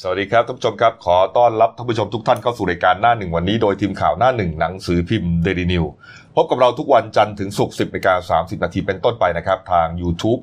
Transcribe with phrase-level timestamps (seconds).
[0.00, 5.84] สวัสดีครับท่านผู้ชมครับ ขอต้อนรับท่านผู้ชมทุกท่านเข้าสู่รายการหน้าหนึ่งวันนี้โดยทีมข่าวหน้าหนึ่งหนังสือพิมพ์เดลินิว
[6.36, 10.40] พบกับเราทุกวันจันทร์ถึงศุกร์10นาฬิกา30นาทีเป็นต้นไปนะครับ ทาง YouTube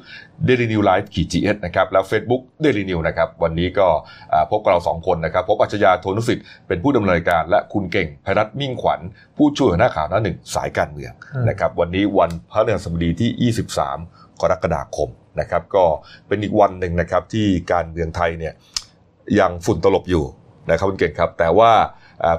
[0.48, 3.88] Daily New Life ขีดจีเอสนะครับ แล้ว Facebook Daily New นะครับ วันนี้ก็
[4.52, 9.00] พบกับเราสองคนนะครับ พบอัจฉริยะโทนุสิทธิ์เป็นผู้ดำเนินรายการ และคุณเก่งพรัตมิ่งขวัญ
[9.38, 11.12] ผู้ช่วยหน้าข่าวหน้าหนึ่งสายการเมือง
[11.50, 13.54] นะครับวันนี้วันพระฤหัสบดีที่
[13.96, 15.10] 23 กรกฎาคม
[15.40, 15.86] นะครับก็
[16.28, 18.56] เป็นอีกวันหนึ่งนะครับที่การเมืองไทยเนี่ย
[19.40, 20.26] ยังฝุ่นตลบอยู่
[20.72, 21.72] นะครับคุณเก่งครับ แต่ว่า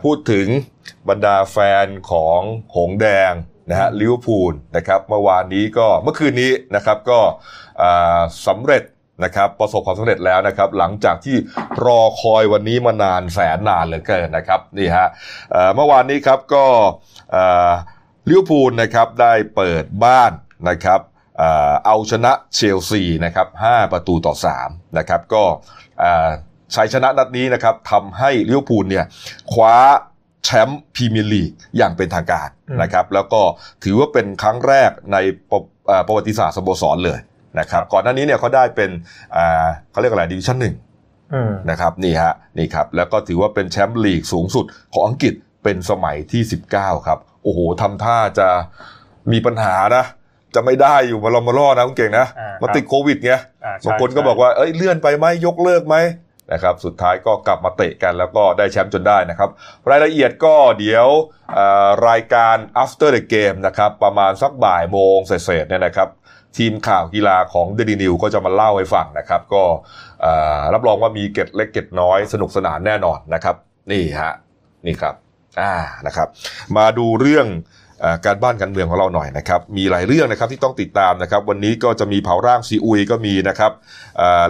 [0.04, 0.46] พูดถึง
[1.08, 2.40] บรรดาแฟนของ
[2.74, 3.32] หงแดง
[3.70, 7.20] นะฮะลิเวอร์พูลนะครับเมื่อวานนี้ก็เมื่อคืนนี้นะครับก็
[8.46, 8.82] สำเร็จ
[9.24, 11.36] นะครับประสบความสำเร็จแล้วนะครับ หลังจากที่
[11.84, 15.08] รอคอยวันนี้มานานแสนนานเหลือเกินนะครับนี่ฮะ
[15.74, 16.64] เมื่อวานนี้ครับก็
[18.28, 20.32] ลิเวอร์พูลนะครับได้เปิดบ้าน
[20.68, 21.00] นะครับ
[21.86, 25.44] เอาชนะเชลซีนะครับ5ประตูต่อ3นะครับก็
[26.74, 29.04] ชัยชนะนัดนี้นะครับทำให้ลิเวอร์พูลเนี่ย
[29.52, 29.76] คว้า
[30.44, 32.48] แชมป์พรีเมียร์ลีกอย่างเป็นทางการ
[32.82, 33.40] นะครับ แล้วก็
[33.84, 35.16] ถือว่าเป็นครั้งแรกใน
[36.06, 37.18] ประวัติศาสตร์สโมสรเลย
[37.58, 38.90] นะครับ ก่อนหน้านี้เนี่ยเขาได้เป็น
[39.90, 40.74] เขาเรียกอะไร division หนึ่ง
[41.70, 46.42] นะครับนี่ฮะนี่ครับ แล้วก็ถือว่าเป็นแชมป์ลีกสูงสุดของอังกฤษเป็นสมัยที่
[46.74, 48.48] 19 ครับ โอ้โหทำท่าจะ
[49.32, 50.04] มีปัญหานะ
[50.54, 52.26] จะไม่ได้อยู่มาลอมาล่อนะคุณเก่งนะ
[52.62, 53.32] มาติดโควิดไง
[53.84, 55.96] บางคนก็บอกว่าเอ้ยเลื่อนไปไหมยกเลิกไหม
[56.52, 59.50] นะครับสุดท้ายก็กลับมาเตะกันแล้วก็ได้แชมป์จนได้นะครับ
[59.90, 61.06] รายละเอียดก็เดี๋ยว
[62.08, 66.08] รายการ after the game นะครับประมาณสักบ่ายโมงเศษเนี่ยนะครับ
[66.58, 69.62] ทีมข่าวกีฬาของเดลินิวก็จะมาเล่าให้ฟังนะครับ ก็
[70.74, 73.56] รับรองว่ามีเก็ดเล็กเก็ดน้อยสนุกสนานแน่นอนนะครับ
[73.90, 74.34] นี่ฮะ
[74.86, 75.14] นี่ครับ
[75.60, 75.74] อ่า
[76.06, 76.28] นะครับ
[76.76, 77.46] มาดูเรื่อง
[78.26, 83.72] การบ้านการเมืองของเราหน่อยนะครับ มีหลายเรื่องนะครับที่ต้องติดตามนะครับ วันนี้ก็จะมีเผาร่างซีอุยก็มีนะครับ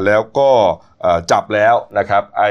[0.06, 0.50] แล้วก็
[1.30, 2.44] จับแล้วนะครับไอ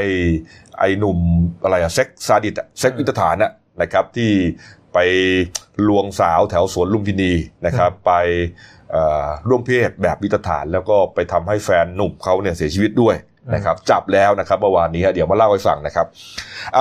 [0.80, 1.20] ไอหนุ่ม
[1.64, 3.36] อะไรอะเซ็กซาดิตเซ็กวิตฐาน
[3.82, 4.32] นะครับที่
[4.94, 5.00] ไป
[5.88, 7.34] ลวงสาวแถวสวนลุมพินี
[7.66, 8.14] นะครับไป
[9.48, 13.16] ร่วมเพศแบบวิตฐาน แล้วก็ไปทำให้แฟนหนุ่มเขาเนี่ยเสียชีวิตด้วย
[13.56, 16.08] นะครับจับแล้วนะครับเมื่อวานนี้เดี๋ยวมาเล่าให้ฟังนะครับ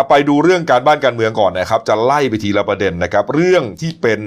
[0.09, 4.21] ไปดูเรื่องการบ้านการเมืองก่อนนะครับ จะไล่ไปทีละประเด็นนะครับ เรื่องที่เป็น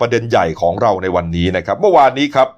[0.00, 2.48] ประเด็นใหญ่ของเราในวันนี้นะครับ เมื่อวานนี้ครับ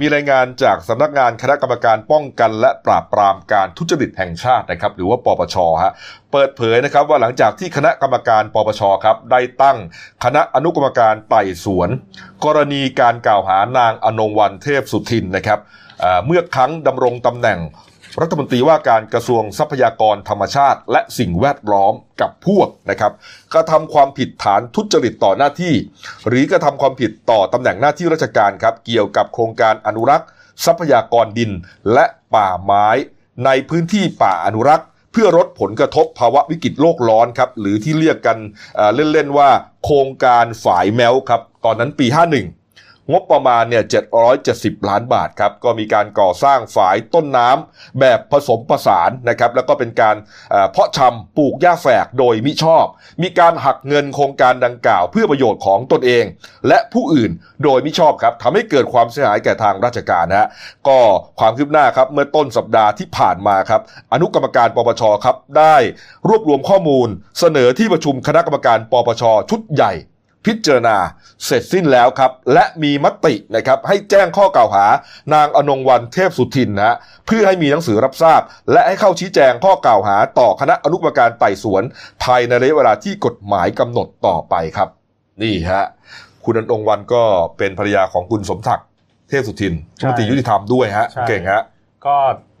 [0.00, 5.92] มีรายงานจากสำนักงานคณะกรรมการป้องกันและปราบปรามการทุจริตแห่งชาตินะครับหรือว่าปปชฮะ
[6.32, 9.78] เปิดเผยนะครับว่าหลังจากที่คณะกรรมการปปชครับได้ตั้ง
[10.24, 11.88] คณะอนุกรรมการไต่สวน
[12.44, 15.60] กรณีการกล่าวหานางอนงวันเทพสุทินนะครับ
[16.26, 17.58] เมื่อครั้งดำรงตำแหน่ง
[18.22, 23.12] รัฐมนตรีว่าการกระทรวงทรัพยากรธรรมชาติ และสิ่งแวดล้อมกับพวกนะครับ
[23.54, 25.74] กระทำความผิดฐานทุจริตต่อหน้าที่
[26.28, 30.28] หรือกระทำความผิดต่อตำแหน่งหน้าที่ราชการครับเกี่ยวกับโครงการอนุรักษ์
[30.64, 31.50] ทรัพยากรดิน
[31.92, 32.88] และป่าไม้
[33.44, 38.38] ในพื้นที่ป่าอนุรักษ์ เพื่อลดผลกระทบภาวะวิกฤตโลกร้อนครับหรือที่เรียกกัน
[38.94, 39.50] เล่นๆว่า
[39.84, 42.06] โครงการฝายแมวครับตอนนั้นปี
[42.40, 42.67] 51
[43.12, 43.84] งบประมาณเนี่ย
[44.36, 50.16] 770 ล้านบาทครับ ก็มีการก่อสร้างฝายต้นน้ำแบบผสมผสานนะครับ แล้วก็เป็นการ
[50.72, 52.86] เพาะชำปลูกหญ้าแฝกโดยมิชอบ
[53.22, 56.24] มีการหักเงินโครงการดังกล่าว เพื่อประโยชน์ของตนเอง
[56.68, 57.30] และผู้อื่น
[57.64, 60.48] โดยมิชอบครับทำให้เกิดความเสียหายแก่ทางราชการนะฮะ
[60.88, 60.98] ก็
[61.40, 63.80] ความคืบหน้าครับเมื่อต้นสัปดาห์ที่ผ่านมาครับ
[64.12, 65.76] อนุกรรมการปปชครับได้
[66.28, 67.08] รวบรวมข้อมูล
[67.38, 69.94] เสนอที่ประชุมคณะกรรมการปปชชุดใหญ่
[70.48, 70.96] พิจารณา
[71.44, 74.86] เสร็จสิ้นแล้วครับ และมีมตินะครับให้แจ้งข้อกล่าวหา
[75.34, 76.94] นางอนงวันเทพสุทินนะ
[77.26, 78.40] เพื่อให้มีหนังสือรับทราบ
[78.72, 81.82] และให้เข้าชี้แจงข้อกล่าวหาต่อคณะอนุกรรมการไต่สวน
[82.22, 84.88] ภายในระยะเวลาที่กฎหมายกำหนดต่อไปครับ
[85.42, 85.84] นี่ฮะ
[86.44, 87.22] คุณอนงวันก็
[87.58, 88.86] เป็นภรรยาของคุณสมศักดิ์
[89.28, 91.62] เทพสุทินรัฐมนตรียุติธรรมด้วยฮะเก่งฮะ
[92.06, 92.16] ก็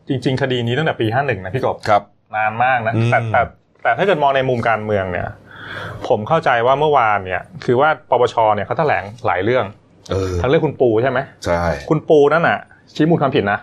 [0.08, 2.02] จริง ๆ คดีนี้ตั้งแต่ปี 51 นะพี่กบครับ
[2.36, 3.42] นานมากนะแต่แต่
[3.82, 5.28] แต่ถ้าเกิดมองในมุมการเมืองเนี่ย
[6.08, 9.64] ผมเข้าใจว่าเมื่อวานเนี่ย คือว่าปปชเนี่ยเขาแถลงหลายเรื่อง
[10.40, 12.58] ทั้งเรื่องคุณปูใช่ไหมใช่คุณปูนั่นน่ะ
[12.94, 13.58] ชี้มูลความผิดนะ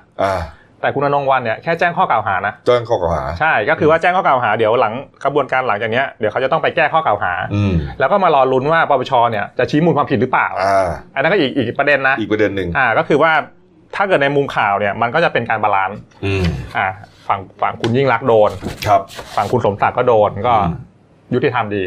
[0.82, 4.94] แต่คุณอนงวันเนี่ยแค่แจ้งข้อกล่าวหานะแจ้งข้อกล่าวหาใช่ก็คือว่าแจ้งข้อกล่าวหาเดี๋ยวหลัง
[5.24, 7.34] กระบวนการหลังจากนี้เดี๋ยวเขาจะต้องไปแก้ข้อกล่าวหา
[8.00, 10.48] แล้วก็มารอลุ้นว่าปปชเนี่ยจะชี้มูลความผิดหรือเปล่า
[11.16, 13.32] อันนั้นก็อีกอีกประเด็นนะอีกประเด็นหนึ่งอ่าก็คือว่า
[13.96, 15.98] ถ้าเกิดในมุมข่าวเนี่ยมันก็จะเป็นการ balance
[16.78, 16.88] อ่า
[17.28, 18.52] ฝั่งฝั่งคุณยิ่งลักษณ์โดน
[18.88, 19.02] ครับ
[19.36, 20.56] ฝั่งคุณสมศักดิ์ก็โดนก็
[21.34, 21.84] ยุติธรรมดี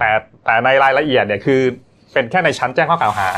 [0.00, 0.10] แต่
[0.44, 1.62] แต่ในรายละเอียดเนี่ยคือ
[2.14, 3.28] เป็นแค่ในชั้นแจ้งข้อกล่าวหา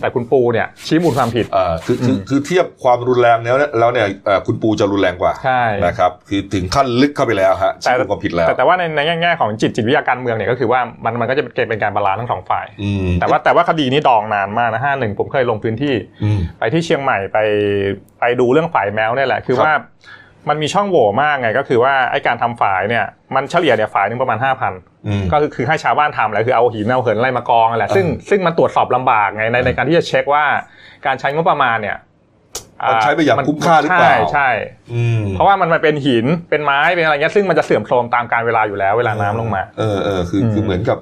[0.00, 1.46] แต่คุณปูเนี่ยชี้มูลความผิด
[1.86, 4.06] คือคือคือเทียบความรุนแรงแล้วแล้วเนี่ย
[4.46, 12.66] คุณปูจะรุนแรงกว่าใช่นะครับคือถึงขั้นลึกเข้าไปแล้วฮะชี้มูลความผิดแล้ว แต่ว่าในในแง่ของจิตจิตวิทยาการเมืองเนี่ยก็คือว่ามันมันก็จะเป็นการ balance ทั้งสองฝ่าย
[13.20, 15.94] แต่ว่าแต่ว่าคดีนี้ดองนานมากนะห้าหนึ่งผมเคยลงพื้นที่
[16.58, 17.38] ไปที่เชียงใหม่ไป
[18.20, 19.72] ไปดูเรื่องฝายแม้วเนี่ยแหละคือว่า
[20.48, 23.04] มันมีช่องโหว่มากไงก็คือว่าไอ้การทำฝายเนี่ย
[23.34, 24.72] มันเฉลี่ยเนี่ยฝายหนึ่งประมาณห้าพัน
[25.32, 30.44] ก็คือคือให้ชาวบ้านทำแหละคือเอาหินเอาเหินอะไรมากองแหละซึ่งซึ่งมันตรวจสอบลำบากไงในในการที่จะเช็คว่า
[31.06, 31.96] การใช้งบประมาณเนี่ย
[33.02, 34.48] ใช้ไปอย่างคุ้มค่าหรือเปล่าใช่
[35.32, 40.98] เพราะว่ามันมันเป็นหินเป็นไม้เป็นอะไรเงี้ยซึ่งมันจะเสื่อมโทรมตามกาลเวลาอยู่แล้วเวลาน้ำลงมา เออเออคือคือเหมือนกับ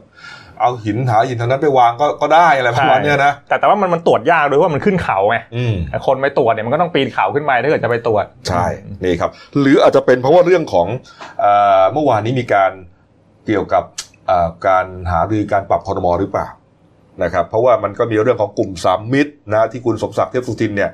[0.60, 5.36] เอาหินหาหินทางนั้นไปวางก็ก็ได้อะไรประมาณนี้นะแต่แต่ว่ามันมันตรวจยากด้วยว่ามันขึ้นเขาไง
[6.06, 8.64] คนไปตรวจเนี่ยมันก็ต้องปีนเขาขึ้นไปถ้าเกิดจะไปตรวจใช่
[9.04, 9.30] นี่ครับ
[9.60, 10.86] หรืออาจจะเป็นเพราะว่าเรื่องของ
[11.92, 12.72] เมื่อวานนี้มีการ
[13.46, 13.84] เกี่ยวกับ
[14.66, 16.46] การหารือการปรับคอรมอหรือเปล่า
[17.22, 20.90] นะครับ เพราะว่ามันก็มีเรื่องของกลุ่มสามมิตรนะที่คุณสมศักดิ์เทพสุทินเนี่ย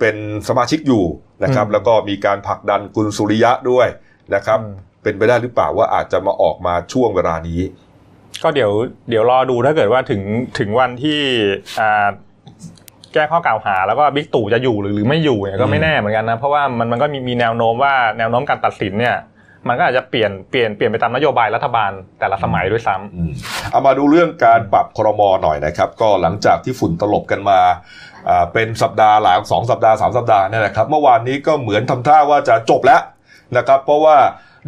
[0.00, 0.16] เป็น
[0.48, 1.04] สมาชิกอยู่
[1.44, 3.86] นะครับ แล้วก็มีการผลักดันคุณสุริยะด้วย
[4.34, 4.58] นะครับ
[5.02, 7.60] เป็นไปได้หรือเปล่าว่าอาจจะมาออกมาช่วงเวลานี้
[8.42, 8.72] ก็เดี๋ยว
[9.10, 10.22] เดี๋ยวรอดูถ้าเกิดว่าถึง
[10.58, 11.20] ถึงวันที่
[13.14, 19.16] แก้ข้อกล่าวหาแล้วก็บิ๊กตู่จะอยู่หรือหรือไม่อยู่เนี่ยก็ไม่แน่เหมือนกันนะเพราะว่ามันมันก็มีมีแนวโน้มว่าแนวโน้มการตัดสินเนี่ย
[19.68, 27.58] มันก็อาจจะเปลี่ยนเปลี่ยนเปลี่ยนไปตามนโยบายรัฐบาลแต่ละสมัยด้วยซ้ำเอามาดูเรื่องการปรับครมอหน่อยนะครับ ก็หลังจากที่ฝุ่นตลบกันมา
[28.52, 33.02] เป็นสัปดาห์หลายสองสัปดาห์สามสัปดาห์นี่แหละครับ เมื่อวานนี้ก็เหมือนทำท่าว่าจะจบแล้ว
[33.56, 34.16] นะครับ เพราะว่า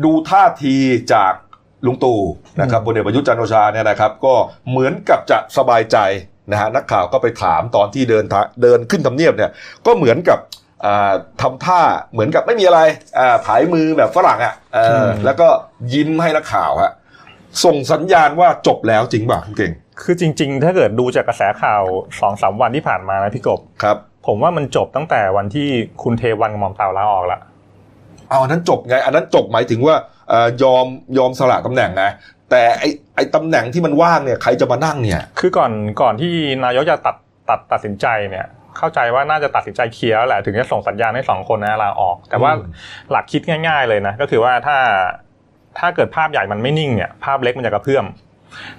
[0.05, 0.77] ดูท่าที
[1.13, 1.33] จาก
[1.87, 2.21] ลุงตู่
[2.61, 4.35] นะครับบนเอกประยุทธ์จันโอชาเนี่ยนะครับ ก็
[4.71, 5.97] เหมือนกับจะสบายใจ
[6.51, 8.25] นะฮะนักข่าวก็ไปถามตอนที่เดิน
[8.63, 9.51] เดินขึ้นทำเนียบเนี่ย
[9.87, 10.39] ก็เหมือนกับ
[11.41, 11.81] ทำท่า
[12.13, 12.81] เหมือนกับไม่มีอะไร
[13.45, 14.55] ผายมือแบบฝรั่งอะ
[15.25, 15.49] แล้วก็
[15.93, 16.93] ยิ้มให้นักข่าวฮะ
[17.65, 19.73] ส่งสัญญาณว่าจบแล้วจริงป่ะคุณเก่ง
[20.03, 21.83] คือจริง ๆ ถ้าเกิดดูจากกระแสข่าว
[22.21, 23.97] สองสาวันที่ผ่านมานะพี่กบครับ
[24.27, 25.69] ผมว่ามันจบตั้งแต่วันที่
[26.03, 27.41] คุณเทวันกับหม่อมเต่าลาออกละ
[28.31, 29.95] เอาอันนั้นจบไง อันนั้นจบหมายถึงว่า
[30.63, 30.87] ยอม
[31.19, 32.05] ยอมสละตำแหน่งไง
[32.51, 32.85] แต่ไอ
[33.17, 36.33] ไอตำแหน่งที่มันว่างเนี่ยใครจะมานั่งเนี่ย คือก่อนก่อนที่
[36.65, 37.17] นายกจะตัด
[37.49, 38.47] ตัดตัดสินใจเนี่ย
[38.79, 42.53] เข้าใจว่าน่าจะตัดสินใจเคลียร์แหละถึงจะส่งสัญญาณให้สองคนนะลาออก แต่ว่า
[43.11, 44.77] หลักคิดง่าย ๆเลยนะก็คือว่าถ้า
[45.79, 48.05] ถ้าเกิดภาพใหญ่มันไม่นิ่งเนี่ยภาพเล็กมันจะกระเพื่อม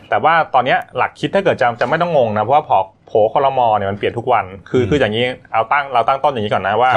[0.10, 2.78] แต่ว่าตอนนี้หลักคิดถ้าเกิดจะจะไม่ต้องงงนะเพราะว่าพอ
[3.08, 6.92] โผคอรมอเนี่ยมันเปลี่ยนทุกวันคือคืออย่างนี้เอาตั้งเราตั้งต้นอย่างนี้ก่อนนะว่า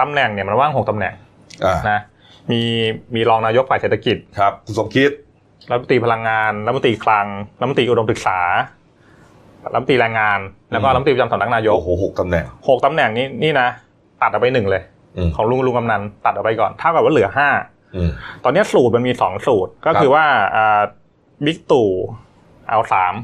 [0.00, 1.14] ตำแหน่งเนี่ยมันว่างหกตำแหน่ง
[1.90, 1.98] นะ
[2.50, 2.62] มี
[3.14, 5.10] มีรองนายกฝ่ายเศรษฐกิจครับคุณสมคิด
[5.70, 7.26] รัฐมนตรีพลังงานรัฐมนตรีคลัง
[7.58, 8.40] รัฐมนตรีอุดมศึกษา
[9.72, 10.38] รัฐมนตรีแรงงาน
[10.72, 13.68] แล้วก็รัฐมนตรีประจำสำนักนายกโอ้โหหกตำแหน่งหกตำแหน่งนี้นี่นะ
[14.22, 14.82] ตัดออกไปหนึ่งเลย
[15.36, 17.48] ของลุงลุงกำนันตัดออกไปก่อนเท่ากับว่าเหลือห้า
[18.44, 20.24] ตอนนี้สูตรมันมีสองสูตร ก็คือว่า
[21.44, 21.90] บิ๊กตู่
[22.68, 23.14] เอาสาม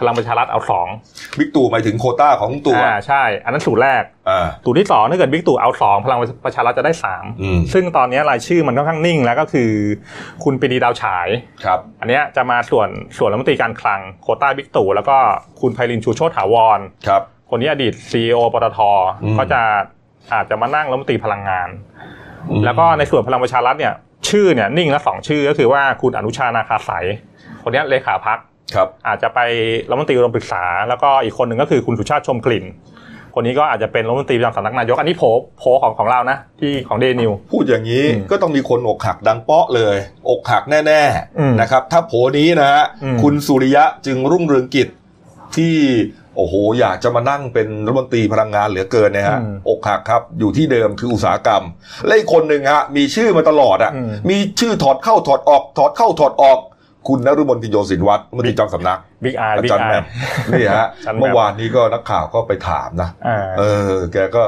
[0.00, 0.88] พลังประชารัฐเอาสอง
[1.38, 4.02] บิ๊กตู่หมายถึงโควตาของตู่อ่าใช่ อันนั้นสูตรแรก
[4.64, 7.24] สูตรที่สองถ้าเกิดบิ๊กตู่เอาสองพลังประชารัฐจะได้สาม
[7.72, 9.70] ซึ่งตอนนี้รายชื่อมันค่อนข้างนิ่งแล้วก็คือ
[10.44, 11.28] คุณปรีดีดาวฉาย
[11.64, 12.88] ครับ อันนี้จะมาส่วน
[13.18, 15.16] ส่วนรัฐมนตรีการคลังโควตาบิ๊กตู่แล้วก็
[15.60, 18.78] คุณไพรินทร์ ชูโชติถาวรครับ คนนี้อดีต CEO ปตท
[19.38, 19.62] ก็จะ
[20.34, 21.68] อาจจะมานั่งรัฐมนตรีพลังงาน
[22.64, 23.94] แล้วก็ในส่วนพลังประชารัฐเนี่ย
[24.28, 27.04] ชื่อเนี่ยนิ่งแล้วสองชื่อก็คือว่าคุณอนุชานาคาสาย
[27.62, 28.38] คนนี้เลขาพัก
[28.74, 29.40] ครับอาจจะไป
[29.88, 32.64] รัฐมนตรีรวมปรึกษา แล้วก็อีกคนหนึ่งก็คือคุณสุชาติชมกลิ่น
[33.34, 35.22] คนนี้ก็อาจจะเป็นรัฐมนตรีประจำสำนักนายกอันนี้โผ
[35.58, 39.96] โผของของเรานะที่ของเดนิวพูดอย่างนี้ก็ต้องมีคนอกหักดังเปาะเลย
[40.30, 42.82] อกหักแน่ๆนะครับ ถ้าโผนี้นะฮะ
[43.22, 44.88] คุณสุริยะจึงรุ่งเรืองกิจ
[45.56, 45.74] ที่
[46.36, 49.38] โอ้โห อยากจะมานั่งเป็นรัฐมนตรีพลังงานเหลือเกินนะฮะ
[49.68, 51.62] อกหักครับ อยู่ที่เดิมคืออุตสาหกรรม
[52.06, 53.92] และอีกคนหนึ่งฮะมีชื่อมาตลอดอะ
[54.30, 56.58] มีชื่อถอดเข้าถอดออก ถอดเข้าถอดออก
[57.08, 59.98] คุณนรุมนติโยสินวัตรมนตรีจอมสำนักบิ๊กอาอาจารย์แม่
[60.52, 60.88] นี่ฮะ
[61.20, 63.10] เมื่อวานนี้ก็นักข่าวก็ไปถามนะ
[63.58, 64.42] เออ แกก็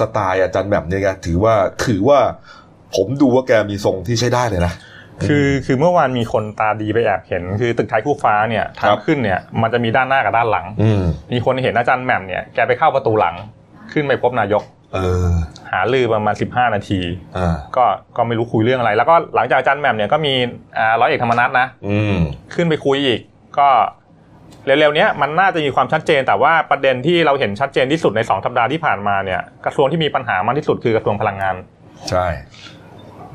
[0.00, 1.54] สไตล์อาจารย์แบบนี้แกถือว่า
[1.86, 2.18] ถือว่า
[2.96, 4.74] ผมดูว่าแกมีทรงที่ใช้ได้เลยนะ
[5.28, 10.66] คือคือเมื่อวานมีคนตาดีไปแอบเห็น คือตึกไทยคู่ฟ้าเนี่ยทางขึ้นเนี่ยมันจะมีด้านหน้ากับด้านหลัง
[11.32, 13.34] มีคนเห็นอาจารย์แหม่มเนี่ยแกไปเข้าประตูหลัง
[13.92, 14.73] ขึ้นไปพบนายกเออ
[15.72, 17.00] หาลือประมาณสิบห้านาที
[17.76, 17.84] ก็
[18.16, 20.34] ก็ไม่รู้คุยเรื่องอะไร แล้วก็หลังจากอาจารย์แหม่มเนี่ยก็มี
[20.78, 21.66] อ่าร้อยเอกธรรมนัฐนะ
[22.54, 23.20] ขึ้นไปคุยอีก
[23.58, 23.68] ก็
[24.66, 31.54] เร็วๆนี้มันน่าจะมีความชัดเจน แต่ว่าประเด็นที่เราเห็นชัดเจนที่สุดในสองสัปดาห์ที่ผ่านมาเนี่ยกระทรวงที่มีปัญหามากที่สุดคือกระทรวงพลังงาน
[32.10, 32.26] ใช่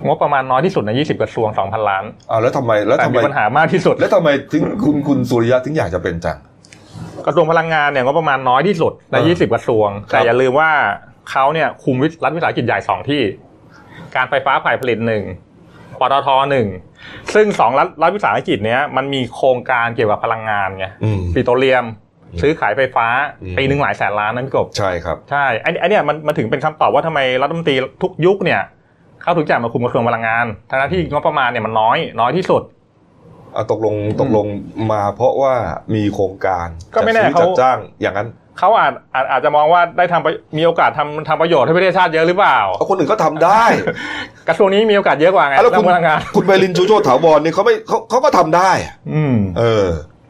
[0.05, 6.37] งบประมาณน้อยที่สุดในยี่สิบกระทรวงสองพันล้านอ้าวแล้วทำไมแล้วทำไมปัญหามากที่สุด แล้วทำไมถึงคุณคุณสุริยะถึงอยากจะเป็นจัง
[7.25, 10.69] กระทรวงพลังงานเนี่ยงบประมาณน้อยที่สุดในยี่สิบกระทรวง แต่อย่าลืมว่า
[11.31, 13.21] เขาเนี่ยคุมรัฐวิสาหกิจใหญ่สองที่
[14.15, 15.23] การไฟฟ้าฝ่ายผลิตหนึ่ง
[15.99, 16.67] ปตทหนึ่ง
[17.33, 20.85] ซึ่งสองรัฐรัฐวิสาหกิจเนี้ยมันมีโครงการเกี่ยวกับพลังงานไง
[21.33, 21.85] ปิโตรเลียม
[22.41, 23.07] ซื้อขายไฟฟ้า
[23.57, 28.61] ปีหนึ่งหลายแสนล้านนั่นกบใช่ครับใช่ไอ้ไอ้นี่มันมันถึงเป็นคำตอบว่าทำไมรัฐมนตรีทุกยุคเนี่ย
[29.21, 32.61] เขาถึงจะมาคุมกระทรวงพลังงานทั้งที่งบประมาณเนี่ยมันน้อยน้อยที่สุด
[33.53, 34.47] เอาตกลงตกลง
[34.91, 35.53] มาเพราะว่า
[35.95, 38.27] มีโครงการก็ไม่แน่เขาจัดจ้างอย่างนั้น
[38.59, 43.63] เขาอาจอาจอาจจะมองว่าได้ทำประมีโอกาสทำทำประโยชน์ให้ประเทศชาติเยอะหรือเปล่าเอาคนอื่นก็ทำได้
[44.47, 49.87] กระทรวงนี้มีโอกาสเยอะกว่าไงแล้วคุณเรื่องพลังงานคุณไพลินชูโชติถาวรนี่เขาไม่เขาเขาก็ทำได้อะอืม เออ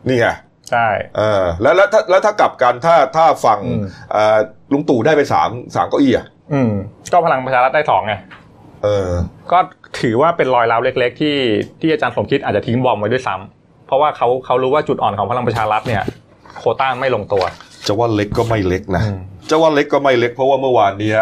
[0.07, 0.27] นี่ไง
[0.69, 3.81] ใช่เออแล้วแล้วถ้าแล้วถ้ากลับกันถ้าถ้าฝั่งอืม
[4.11, 4.37] เอ่อ
[4.73, 6.71] ลุงตู่ได้ไปสามสามเก้าอี้อะอืม
[7.11, 8.13] ก็พลังประชารัฐได้สองไง
[8.83, 9.09] เออ
[9.51, 9.59] ก็
[10.01, 11.35] ถือว่าเป็นรอยร้าวเล็ก ๆ ที่
[11.79, 16.03] ที่อาจารย์สมคิดอาจจะทิ้งบอมไว้ด้วยซ้ำเพราะว่าเขาเขารู้ว่าจุดอ่อนของพลังประชารัฐเนี่ย
[16.57, 17.43] โควต้าไม่ลงตัว
[17.89, 21.19] จะว่าเล็กก็ไม่เล็กนะอืมจะว่าเล็กก็ไม่เล็กเพราะว่าเมื่อวานเนี้ย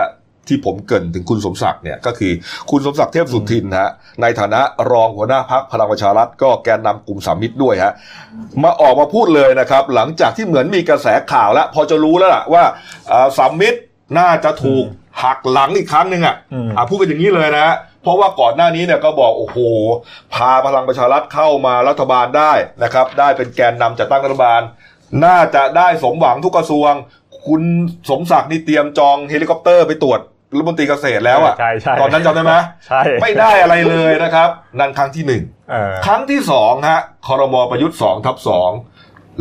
[0.48, 2.32] ที่ผมเกรินถึงคุณสมศักดิ์เนี่ยก็คือ
[2.72, 7.94] คุณสมศักดิ์เทพสุทินนะฮะในฐานะรองหัวหน้าพักพลังประชารัฐก็แกนนำกลุ่มสามมิตรด้วยฮะ
[8.64, 12.64] มาออกมาพูดเลยนะครับ หลังจากที่เหมือนมีกระแสข่าวแล้ว พอจะรู้แล้วล่ะว่า
[13.12, 13.80] อ่าสามมิตร
[14.20, 14.86] น่าจะถูก
[15.24, 19.58] หักหลังอีกครั้งหนึ่งอะอืมอ่าพูดกันอย่างนี้เลยนะฮะเพราะว่าก่อนหน้านี้เนี่ยก็บอกโอ้โห
[20.34, 24.62] พาพลังประชารัฐเข้ามารัฐบาลได้นะครับ ได้เป็นแกนนำจัดตั้งรัฐบาล
[25.26, 26.92] น่าจะได้สมหวังทุกกระทรวง
[27.48, 27.64] คุณ
[28.10, 30.20] สมศักดิ์นี่เตรียมจองเฮลิคอปเตอร์ไปตรวจ
[30.56, 32.54] รัฐมนตรีเกษตรแล้วอะใช่ใช่ตอนนั้นจำได้ไหม
[32.88, 34.50] ใช่ไม่ได้อะไรเลยนะครับ
[34.80, 38.72] นั่นครั้งที่หนึ่งเออครั้งที่สองฮะคอรมอประยุทธ์สองทับสอง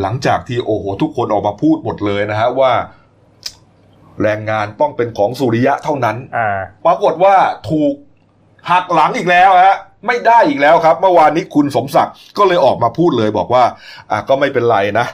[0.01, 2.73] หลังจากที่โอ้โหทุกคนออกมาพูดหมดเลยนะฮะว่า
[4.23, 7.35] แรงงานต้องเป็นของสุริยะเท่านั้นอ่าปรากฏว่า
[7.71, 7.95] ถูก
[8.71, 13.65] หักหลังอีกแล้วฮะไม่ได้อีกแล้วครับ เมื่อวานนี้คุณสมศักดิ์ก็เลยออกมาพูดเลยบอกว่า
[14.11, 15.07] อะก็ไม่เป็นไรนะ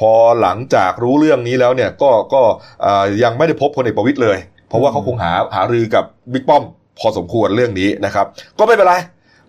[0.00, 2.42] พอหลังจากรู้เรื่องนี้แล้วเนี่ยก็ก็
[2.84, 4.38] อ่ายังไม่ได้พบพลเอกประวิตยเลย
[4.68, 6.64] เพราะว่าเขาคงหาหารือกับบิ๊กป้อม
[6.98, 8.26] พอสมควรเรื่องนี้นะครับ
[8.58, 8.94] ก็ไม่เป็นไร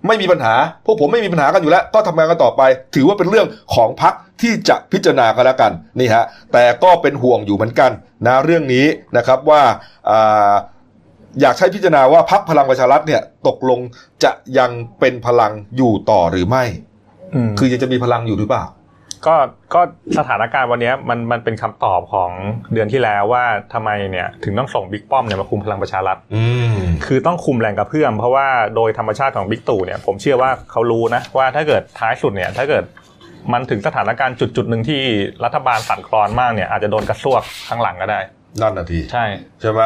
[0.07, 0.55] ไม่มีปัญหา
[0.85, 2.61] พวกผมไม่มีปัญหากันอยู่แล้ว ก็ทำงานกันต่อไป
[2.95, 7.91] ถือว่าเป็นเรื่องของพักที่จะพิจารณากันแล้วกันนี่ฮะแต่ก็เป็นห่วงอยู่เหมือนกัน
[8.25, 8.85] นะเรื่องนี้
[9.17, 9.61] นะครับว่า
[10.09, 10.53] อ่า
[11.41, 13.79] อยากใช้พิจารณาว่าพักพลังประชารัฐเนี่ยตกลง
[14.23, 16.63] จะยังเป็นพลังอยู่ต่อหรือไม่
[17.35, 18.63] อืมคือยังจะมีพลังอยู่หรือเปล่า
[19.27, 19.35] ก็
[19.73, 19.81] ก็
[20.17, 22.31] สถานการณ์วันเนี้ยมันมันเป็นคำตอบของ
[22.73, 32.83] เดือนที่แล้วว่าทำไมเนี่ยถึงต้องส่งบิ๊กป้อมเนี่ยมาคุมพลังประชารัฐอืมคือต้องคุมแรงกระเพื่อมเพราะว่าโดยธรรมชาติของบิ๊กตู่เนี่ยผมเชื่อว่าเขารู้นะว่าถ้าเกิดท้ายสุดเนี่ยถ้าเกิด
[33.53, 35.01] มันถึงสถานการณ์จุดจุดๆหนึ่งที่
[35.43, 38.19] รัฐบาลสั่นคลอนมากเนี่ยอาจจะโดนกระซวกข้างหลังก็ได้
[38.61, 39.25] นั่นนาทีใช่
[39.61, 39.81] ใช่ไหม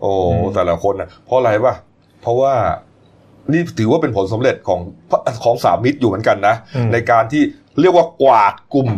[0.00, 1.74] โอ้อืมแต่ละคนนะเพราะอะไรวะ
[2.22, 2.54] เพราะว่า
[3.52, 4.80] นี่ถือว่าเป็นผลสำเร็จของ
[5.44, 7.42] ของสามมิตรอยู่เหมือนกันนะอืมในการที่
[7.80, 8.88] เรียกว่ากวาดกลุ่ม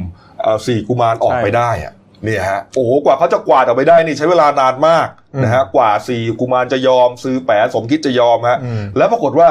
[0.41, 1.93] เอ่อสี่กุมารออกใช่ไปได้อะ
[2.25, 9.49] เนี่ยฮะโอ้โหกว่าเขาจะกวาดออกไปได้นี่ใช้เวลานานมากอืมนะฮะกว่าสี่กุมารจะยอมซื้อแปะสมคิดจะยอมฮะอืมแล้วปรากฏว่า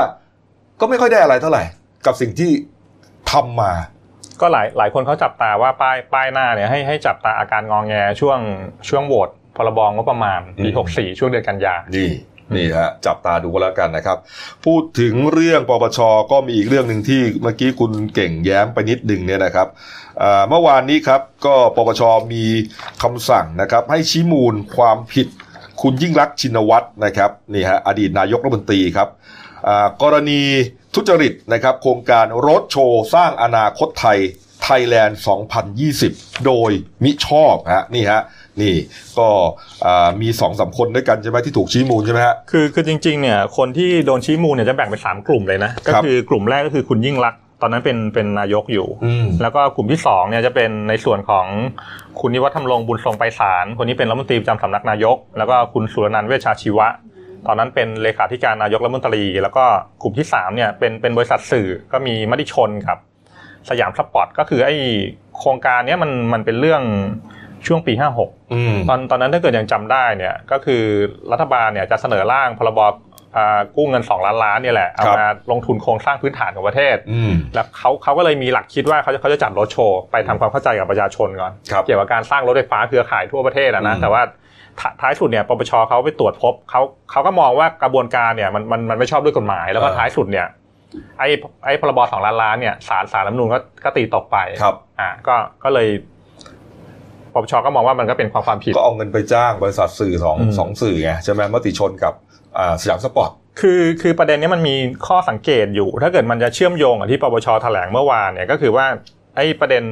[0.79, 1.63] ก็ไม่ค่อยได้อะไรเท่าไหร่
[2.05, 2.51] กับสิ่งที่
[3.31, 3.73] ทำมา
[4.41, 8.39] ก็หลายหลายคนเขาจับตาว่าป้ายป้ายหน้าเนี่ยให้ให้จับตาอาการงองแงช่วง
[8.89, 11.75] ช่วงโหวตพรบงบประมาณปีอืม64 ช่วงเดือนกันยา
[12.55, 14.17] นี่ฮะจับตาดูก็แล้วกันนะครับ
[14.65, 15.99] พูดถึงเรื่องปปช
[16.31, 19.67] ก็มีอีกเรื่องหนึ่งที่เมื่อกี้คุณเก่งแย้มไปนิดหนึ่งเนี่ยนะครับ
[20.49, 22.01] เมื่อวานนี้ครับก็ปปช
[22.33, 22.45] มี
[23.03, 25.27] คำสั่งนะครับ ให้ชี้มูลความผิด
[25.81, 29.07] คุณยิ่งรักชินวัตรนะครับนี่ฮะอดีตนายกรัฐมนตรีครับ
[29.67, 30.41] อ่ากรณี
[30.95, 34.19] ทุจริตนะครับ โครงการรถโชว์สร้างอนาคตไทย
[34.63, 35.19] ไทยแลนด์
[35.81, 36.71] 2020 โดย
[37.03, 38.21] มิชอบฮะนี่ฮะ
[38.61, 38.75] นี่
[39.17, 39.27] ก็
[39.85, 51.45] อ่ามีสองสามคนด้วยกันใช่ไหมที่ถูกชี้มูลใช่ไหมฮะคือคือจริงๆเนี่ยคนที่โดนชี้มูลเนี่ยจะแบ่งเป็นสามกลุ่มเลยนะก็คือกลุ่มแรกก็คือคุณยิ่งรักษณ์ตอนนั้นเป็นเป็นนายกอยู่อืมแล้วก็กลุ่มที่สองเนี่ยจะเป็นในส่วนของ
[52.19, 56.87] คุณนิวัฒน์ธรรมรงค์บุญทรงไปศาลคนนี้เป็นรัฐมนตรีประจำสำนักนายก แล้วก็คุณสุรนันท์เวชชาชีวะ
[57.47, 59.65] ตอนนั้นเป็นเลขาธิการนายกรัฐมนตรี แล้วก็
[60.01, 62.97] กลุ่มที่สามเนี่ยเป็นเป็นบริษัทสื่อก็มีมติชนกับ
[63.69, 64.75] สยามสปอร์ตก็คือไอ้
[65.39, 66.83] โครงการเนี้ยมันมันเป็นเรื่อง
[67.67, 70.83] ช่วงปี 56อืมตอนตอนนั้นถ้าเกิดยังจำได้เนี่ยก็คือ
[71.31, 72.81] รัฐบาลเนี่ยจะเสนอร่างพรบ
[73.37, 84.21] อ่ากู้เงิน 2 ล้านล้านเนี่ยแหละเอาครับมาลงทุนโครงสร้างพื้นฐานของประเทศอืมแล้วเขาเขาก็เลยมีหลักคิดว่าเขาจะเขาจะจัดรถโชว์ไปทำความเข้าใจกับประชาชนก่อนครับเกี่ยวกับการสร้างรถไฟฟ้าเครือข่ายทั่วประเทศอะนะอืมแต่ว่า
[84.79, 90.47] ท้าท้ายสุดเนี่ยปปชเขาไปตรวจพบเขาเขาก็มองว่ากระบวนการเนี่ยมันมันมันไม่ชอบด้วยกฎหมาย แล้วก็ท้ายสุดเนี่ย
[91.19, 91.29] ไอ้
[91.65, 95.87] ไอ้พรบสองล้านล้านเนี่ยศาลศาลรัฐธรรมนูญก็ก็ตีตกไปครับอ่าก็ก็เลย
[97.33, 102.13] ปปชก็มองว่ามันก็เป็นความความผิดก็เอาเงินไปจ้างบริษัทสื่อสองอืมสองสื่อไงใช่ไหมมติชนกับ
[102.57, 104.75] อ่าสยามสปอร์ตคือคือประเด็นเนี้ยมันมี
[105.07, 108.85] ข้อสังเกตอยู่ ถ้าเกิดมันจะเชื่อมโยงกับที่ปปชแถลงเมื่อวานเนี่ยก็คือว่า
[109.35, 109.83] ไอ้ประเด็น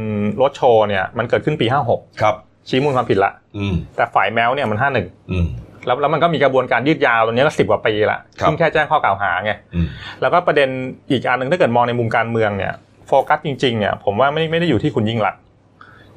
[0.41, 2.35] รถโชว์เนี่ยมันเกิดขึ้นปี56ครับ
[2.69, 5.47] ชี้มูลความผิดละอืมแต่ฝ่ายแมวเนี่ยมัน51อืม
[5.85, 9.87] แล้วแล้วมันก็มีกระบวนการยืดยาวตรงนี้ก็สิบกว่าปีละครับซึ่งแค่แจ้งข้อกล่าวหาไงอืม
[10.21, 10.69] แล้วก็ประเด็น
[11.11, 12.73] อีกอันหนึ่งถ้าเกิดมองในมุมการเมืองเนี่ย
[13.07, 15.41] โฟกัสจริงๆเนี่ยผมว่าไม่ไม่ได้อยู่ที่คุณยิ่งหลักษณ์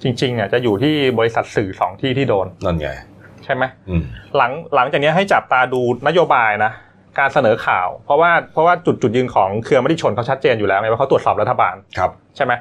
[0.03, 2.89] จริงๆเนี่ยจะอยู่ที่บริษัทสื่อสองที่ที่โดนนั่นไง
[3.45, 4.03] ใช่ไหมอืม
[4.37, 6.73] หลังหลังจากนี้ให้จับตาดูนโยบายนะ
[7.19, 12.53] การเสนอข่าว เพราะว่าเพราะว่าจุดจุดยืนของเครือมติชนเขาชัดเจนอยู่แล้วไงว่าเขาตรวจสอบรัฐบาลครับใช่ไหม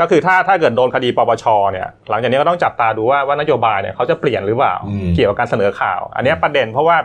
[0.00, 6.96] ก็คือถ้าถ้าเกิดโดนคดีปปชเนี่ยหลังจากนี้ก็ต้องจับตาดูว่าว่านโยบายเนี่ยเขาจะเปลี่ยนหรือเปล่าอืมเกี่ยวกับการเสนอข่าว อันเนี้ยประเด็นเพราะว่า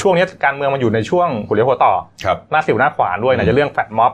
[0.00, 1.92] ช่วงนี้การเมืองมันอยู่ในช่วงหัวเรียวหัวต่อ
[2.24, 4.12] ครับหน้าสิวหน้าขวานด้วยอืนะมจะเรื่องแฟดม็อบ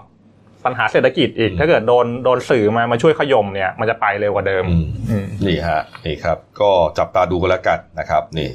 [0.64, 8.50] ปัญหาเศรษฐกิจอีกอืมถ้าเกิดโดนโดนสื่อมามาช่วยขยมเนี่ยมันจะไปเร็วกว่าเดิมอืมอืมนี่ฮะนี่ครับ ก็จับตาดูกันแล้วกันนะครับ นี่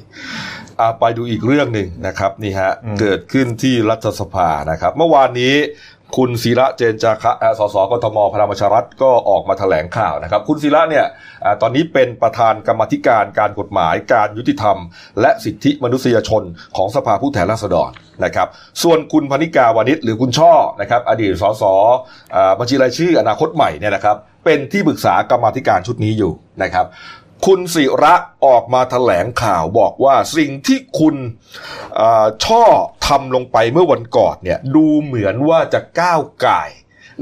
[0.79, 5.55] อ่าไปดูอีกเรื่องหนึ่งนะครับนี่ฮะอืมเกิดขึ้นที่รัฐสภานะครับ เมื่อวานนี้
[6.17, 11.05] คุณศิระเจนจาคะสสกทมพลังประชารัฐก็ออกมาแถลงข่าวนะครับ คุณศิระเนี่ย
[11.61, 14.77] ตอนนี้เป็นประธานกรรมธิการการกฎหมายการยุติธรรม
[15.21, 16.43] และสิทธิมนุษยชน
[16.77, 17.89] ของสภาผู้แทนราษฎร
[18.25, 18.47] นะครับ
[18.83, 21.63] ส่วนคุณพนิกาวานิชหรือคุณช่อนะครับอดีตสส
[22.59, 26.31] บัญชีรายชื่ออนาคตใหม่เนี่ยนะครับเป็นที่ปรึกษากรรมธิการชุดนี้อยู่
[26.63, 26.85] นะครับ
[27.45, 28.15] คุณศิระ
[28.45, 31.15] ออกมาแถลงข่าวบอกว่าสิ่งที่คุณ
[31.95, 32.63] เอ่อช่อ
[33.07, 36.69] ทำลงไปเมื่อวันก่อนเนี่ยดูเหมือนว่าจะก้าวไก่าย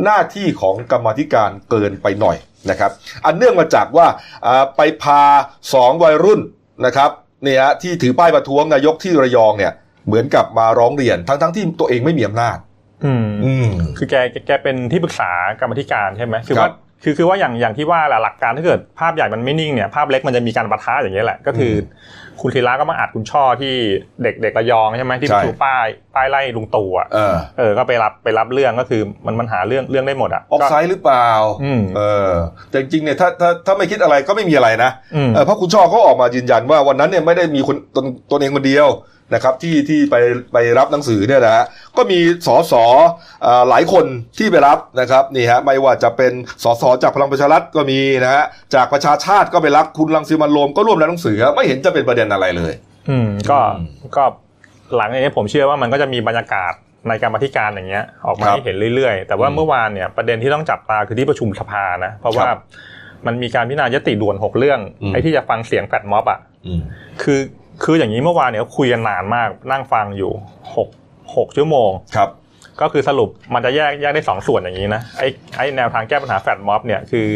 [0.03, 2.37] หน้าที่ของกรรมาธิการเกินไปหน่อย
[2.69, 2.91] นะครับ
[3.25, 4.07] อันเนื่องมาจากว่า
[4.45, 5.21] อ่าไปพา
[5.73, 6.41] สองวัยรุ่น
[6.85, 7.11] นะครับ
[7.43, 9.73] เนี่ยฮะที่ถือป้ายประท้วงนายกที่ระยองเนี่ย
[10.07, 12.57] เหมือนกับมาร้องเรียนทั้งๆที่ตัวเองไม่มีอำนาจ
[13.05, 16.73] อืมอืมคือแกแกแกเป็นที่ปรึกษากรรมธิการใช่ไหมคือครัว่าบ
[17.03, 21.77] คือคือว่าอย่างอย่างที่ว่าแหละหลักการถ้าเกิดภาพใหญ่มันไม่นิ่งเนี่ยภาพเล็กมันจะมีการปะทะอย่างเงี้ยแหละก็คืออ
[22.41, 23.73] คุณธีระก็มาอัดคุณช่อที่
[24.23, 25.85] เด็กเด็กระยองใช่ไหมที่ใช่ชูป้าย
[26.15, 31.29] ป้ายไล่ลุงตู่อะเออเออก็ไปรับไปรับเรื่องก็คือมันมันหาเรื่องเรื่องได้หมดอะออฟไซด์หรือเปล่า
[31.63, 32.31] อืมเออ
[32.69, 38.87] แต่จริงๆเนี่ยถ้าถ้าถ้าไม่คิดอะไรก็ไม่มีอะไรนะอืมเออเพราะคุณช่อเขาออกมายืนยันว่าวันนั้นเนี่ยไม่ได้มีคนตนตนเองคนเดียว
[39.33, 40.15] นะครับที่ที่ไป
[40.53, 41.65] ไปรับหนังสือเนี่ยนะฮะ
[41.97, 42.73] ก็มีสส
[43.45, 44.05] อ่าหลายคน
[44.37, 48.43] ที่ไปรับนะครับนี่ฮะไม่ว่าจะเป็นสสจากพลังประชารัฐก็มีนะฮะ
[48.75, 52.73] จากประชาชาติก็ไปรับคุณรังสิมันต์โรมก็ร่วมรับหนังสือครับไม่เห็นจะเป็นประเด็นอะไรเลย
[53.09, 54.23] อืมก็อืมก็
[54.95, 56.73] หลังจากนี้ผมเชื่อว่ามันก็จะมีบรรยากาศ
[57.07, 62.59] ในการมาธิการอย่างเงี้ยออกมาครับให้เห็นเรื่อยๆ แต่ว่าอืมเมื่อวานเนี่ยประเด็นที่ต้องจับตาคือที่ประชุมสภานะ เพราะว่าครับ
[63.27, 66.81] มันมีการพิจารณายติด่วนหกเรื่องอืมไอ้ที่จะฟังเสียงแฟดม็อบอะอืม
[67.23, 67.39] คือ
[67.83, 70.31] คืออย่างนี้เมื่อวานเนี่ยคุยกันนานมากนั่งฟังอยู่
[70.75, 70.89] หก
[71.35, 72.29] หกชั่วโมงครับ
[72.81, 77.27] ก็คือสรุปมันจะแยกแยกได้สองส่วนอย่างนี้นะไอ้ไอ้แนวทางแก้ปัญหาแฟดม็อบเนี่ยคือ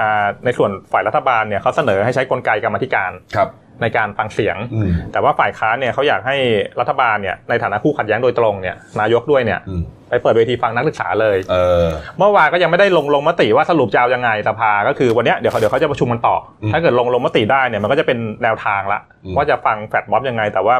[0.00, 3.48] อ่าในส่วนฝ่ายรัฐบาลเนี่ยเขาเสนอให้ใช้กลไกกรรมาธิการครับ
[3.82, 6.36] ในการฟังเสียงอืมแต่ว่าฝ่ายค้านเนี่ยเขาอยากให้
[6.80, 11.88] รัฐบาลเนี่ยในฐานะคู่ขัดแย้งโดยตรงเนี่ยนายกด้วยเนี่ยอืมไปเปิดเวทีฟังนักศึกษาเลยเออ
[12.18, 20.76] เมื่อวานก็ยังไม่ได้ลงลงมติว่าสรุปจะเอายังไงสภาก็คือวันเนี้ยเดี๋ยวเขาเดี๋ยวเขาจะประชุมกันต่ออมถ้าเกิดลงลงมติได้เนี่ยมันก็จะเป็นแนวทางละอืมว่าจะฟังแฟดม็อบยังไง แต่ว่า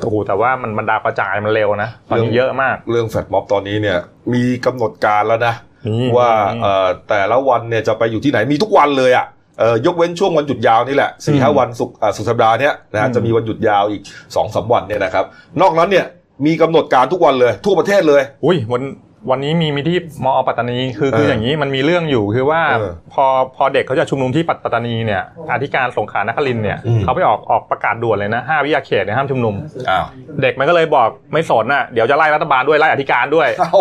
[0.00, 3.98] โอ้โหแต่ว่ามันมันดาวกระจายมันเร็วนะตอนนี้เยอะมาก เรื่องแฟดม็อบตอนนี้เนี่ย
[4.34, 5.54] มีกำหนดการแล้วนะ
[6.00, 9.43] นี่ว่านี่เอ่อแต่ละวันเนี่ยจะไปอยู่ที่ไหนมีทุกวันเลยอะเอ่อ
[9.86, 14.02] ยกเว้นช่วงวันหยุดยาวนี่แหละสี่ห้าอืมวันสุกร์อ่าสุดสัปดาห์เนี้ยนะฮะอืมจะมีวันหยุดยาวอีก
[14.34, 15.24] สองสามวันเนี่ยนะครับ
[15.60, 16.06] นอกนั้นเนี่ย
[16.46, 18.82] มีกำหนดการทุกวันเลย ทั่วประเทศเลย อุ้ยวัน
[19.30, 23.24] วันนี้มีมีที่มอปัตตานีคือคือเออออย่างนี้มันมีเรื่องอยู่คือว่าเออพอ
[23.56, 29.54] พอเด็กเขาจะชุมนุมที่ปัตตานีเนี่ยอธิการสงขลานครินทร์เนี่ยอืมเขาไปออกออกประกาศด่วนเลยนะห้าวิทยาเขตเนี่ยห้ามชุมนุม
[29.90, 30.04] อ้าว
[30.42, 33.72] เด็กมันก็เลยบอกไม่สนน่ะเดี๋ยวจะไล่รัฐบาลด้วยไล่อธิการด้วยเอ้า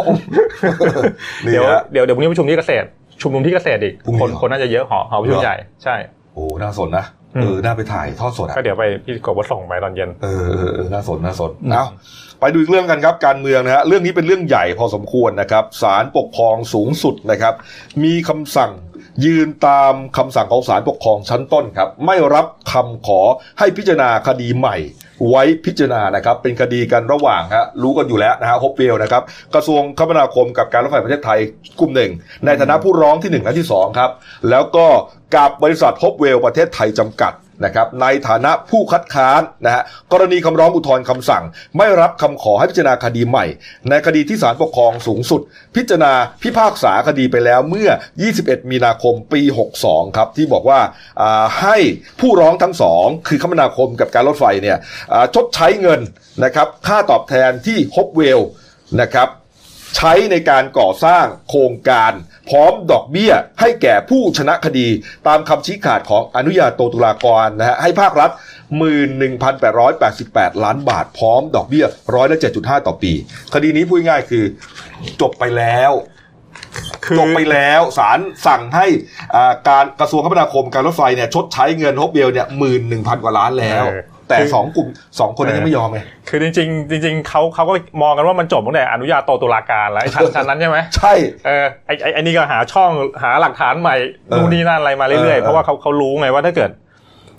[1.46, 2.88] นี่เดี๋ยวฮะเดี๋ยวเดี๋ยวพรุ่งนี้ประชุมที่เกษตร
[3.22, 5.96] ชุมนุมที่เกษตรอีกพรุ่งนี้คนเหรอคนน่าจะเยอะหอหอประชุมเหรอใหญ่ใช่
[6.34, 11.86] โอ้น่าสนนะอืมเออน่าไปถ่ายทอดสดอะก็เดี๋ยวไปพี่กบว่าส่งไปตอนเย็นเออเออเออน่าสนน่าสนอืมเอา
[12.40, 17.54] ไปดูอีกเรื่องกันครับการเมืองนะฮะเรื่องนี้เป็นเรื่องใหญ่พอสมควรนะครับศาลปกครองสูงสุดนะครับ
[18.04, 18.72] มีคำสั่ง
[19.26, 23.22] ยืนตามคำสั่งของศาลปกครองชั้นต้นครับ ไม่รับคำขอ
[23.60, 24.78] ให้พิจารณาคดีใหม่
[25.30, 29.24] ไว้พิจารณานะครับ เป็นคดีกันระหว่างฮะรู้กันอยู่แล้วนะฮะฮบเวลนะครับ
[29.54, 31.40] กระทรวงคมนาคมกับการรถไฟประเทศไทย
[31.80, 32.12] กลุ่มหนึ่ง
[32.46, 34.12] ในฐานะผู้ร้องที่หนึ่งและที่สองครับ
[34.50, 34.86] แล้วก็
[35.36, 37.34] กับบริษัทฮบเวลประเทศไทยจำกัด
[37.66, 41.44] นะครับในฐานะผู้คัดค้านนะฮะกรณีคำร้องอุทธรณ์คำสั่ง
[41.78, 43.46] ไม่รับคำขอให้พิจารณาคดีใหม่
[43.90, 45.42] ในคดีที่ศาลปกครองสูงสุด
[45.76, 47.90] พิจารณาพิพากษาคดีไปแล้วเมื่อ
[48.30, 49.42] 21 มีนาคมปี
[49.80, 50.80] 62 ครับ ที่บอกว่า
[51.62, 51.78] ให้
[52.20, 54.78] ผู้ร้องทั้งสองคือคมนาคมกับการรถไฟเนี่ย
[55.36, 56.02] ชดใช้เงิน
[56.44, 58.40] นะครับค่าตอบแทนที่ฮบเวล
[59.02, 59.28] นะครับ
[59.96, 62.12] ใช้ในการก่อสร้างโครงการ
[62.50, 64.88] พร้อมดอกเบี้ยให้แก่ผู้ชนะคดี
[65.28, 68.32] ตามคำชี้ขาดของอนุญาโตตุลากรนะฮะให้ภาครัฐ
[69.88, 73.14] 11,888 ล้านบาท พร้อมดอกเบี้ยร้อยละ7.5 ต่อปี
[73.54, 74.44] คดีนี้พูดง่ายๆคือ
[75.22, 75.92] จบไปแล้ว
[77.06, 78.86] คือจบไปแล้วศาลสั่งให้
[79.36, 84.88] อ่าการกระทรวงคมนาคมการรถไฟเนี่ยชดใช้เงินฮบเบลเนี่ยหมื่นหนึ่งพันกว่าล้านแล้วเออ แต่คือสองกลุ่ม
[85.20, 91.14] สองคนนั้นยังไม่ยอมไงคือจริง ๆ จริง ๆเขาเขาก็มองกันว่ามันจบตั้งแต่อนุญาโตตุลาการแล้วไอ้ชั้นชั้นนั้นใช่ไหมใช่
[91.46, 92.92] เออไอ้ไอ้ไอ้นี่ก็หาช่อง
[93.24, 93.96] หาหลักฐานใหม่
[94.30, 96.72] เออนู่นนี่นั่นอะไรมาเอเรื่ออยเอๆอเพราะว่าเขาเขารู้ไงว่าถ้าเกิด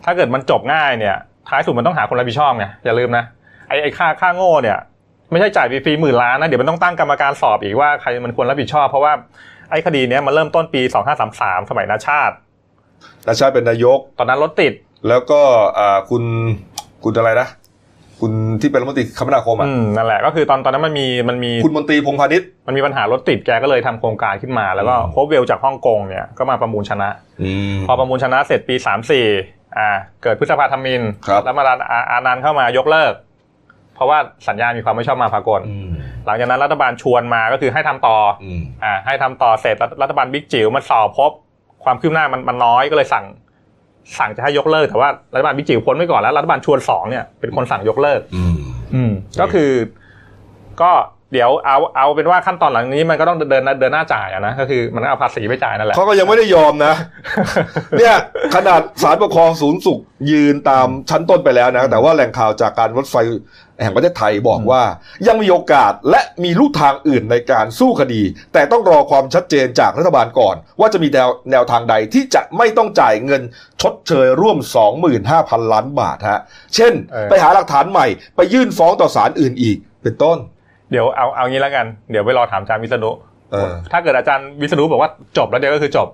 [0.04, 1.16] ถ้าเกิดมันจบง่ายเนี่ย
[1.48, 3.24] ท้ายสุดมันต้องหาคนรับผิดชอบไงอย่าลืมนะ
[3.68, 4.78] ไอ้ไอ้ค่าค่าโง่เนี่ย
[5.30, 9.12] ไม่ใช่จ่ายฟรีๆหมื่นล้านนะเดี๋ยวมันต้องตั้งกรรมการสอบอีกว่าใครมันควรรับผิดชอบ เพราะว่า
[9.70, 10.82] ไอ้คดีเนี้ยมันเริ่มต้นปี
[11.26, 12.34] 2533 สมัยนาชาติ
[13.26, 14.72] นาชาติเป็นนายก ตอนนั้นรถติด
[15.08, 15.40] แล้วก็
[15.78, 16.24] อ่าคุณ
[17.04, 17.48] คุณอะไรนะ
[18.20, 27.08] คุณที่เป็นรัฐมนตรีคมนาคมอะอืมนั่นแหละก็คือตอนตอนนั้นมันมีมันมีคุณมนตรีพงษ์พาณิชย์มันมีปัญหารถติดแกก็เลยทำโครงการขึ้นมา แล้วก็อืมโฮปเวลจากฮ่องกงเนี่ยก็มาประมูลชนะ
[27.42, 28.74] อืมพอประมูลชนะเสร็จปี
[29.26, 29.90] 34อ่า
[30.22, 33.12] เกิดพฤษภาธมินครับแล้วมาอาอานันต์เข้ามายกเลิก
[33.94, 35.90] เพราะว่าสัญญามีความไม่ชอบมาพากลอืม
[36.26, 41.30] หลังจากนั้นรัฐบาลชวนมาก็คือให้ทำต่ออืมอ่าให้ทำต่อเสร็จรัฐรัฐบาลบิ๊กจิ๋วมันสอบพบ
[41.84, 43.24] ความคืบหน้ามันมันน้อยก็เลยสั่ง
[44.18, 48.56] สั่งจะให้ยกเลิกแต่ว่ารัฐบาลบิ๊กจิ๋วพ้นไว้ก่อนแล้วรัฐบาลชวนสองเนี่ยเป็นคนสั่งยกเลิก อืม
[48.94, 49.70] อืมก็คือ
[50.82, 50.92] ก็
[51.34, 56.94] เดี๋ยวเอาเอาเป็นว่าขั้นตอนหลังนี้มันก็ต้องเดินเดินหน้าจ่ายอะนะก็คือมันต้องเอาภาษีไปจ่ายนั่นแหละเขาก็ยังไม่ได้ยอมนะ
[57.98, 58.14] เนี่ย
[58.54, 63.16] ขนาดศาลปกครองศูนย์สุขยืนตามชั้นต้นไปแล้วนะ แต่ว่าแหล่งข่าวจากการรถไฟ
[63.82, 64.82] แห่งประเทศไทยบอกว่า
[65.28, 73.42] ยังมีโอกาสและมีลู่ทางอื่นในการสู้คดี แต่ต้องรอความชัดเจนจากรัฐบาลก่อน ว่าจะมีแนวแนวทางใดที่จะไม่ต้องจ่ายเงิน
[73.82, 74.58] ชดเชยร่วม
[75.14, 76.40] 25,000 ล้านบาทฮะ
[76.74, 80.38] เช่นเออไปหาหลักฐานใหม่ไปยื่นฟ้องต่อศาลอื่นอีก เป็นต้น
[80.94, 83.10] เดี๋ยวเอาเอางี้แล้วกัน เดี๋ยวไปรอถามอาจารย์วิษณุ
[83.52, 86.08] เออถ้าเกิดอาจารย์วิษณุบอกว่าจบแล้วเดี๋ยวก็คือจบ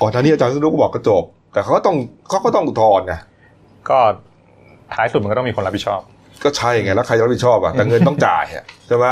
[0.00, 1.96] ก่อนหน้านี้อาจารย์สนุกก็บอกกระจบ แต่เขาก็ต้อง
[2.28, 3.20] เขาก็ต้องอุทธรณ์นะ
[3.90, 3.98] ก็
[4.94, 6.00] ท้ายสุดมันก็ต้องมีคนรับผิดชอบ
[6.44, 9.06] ก็ใช่ไงแล้วใครจะรับผิดชอบอะแต่เงินต้องจ่ายอะใช่ไหม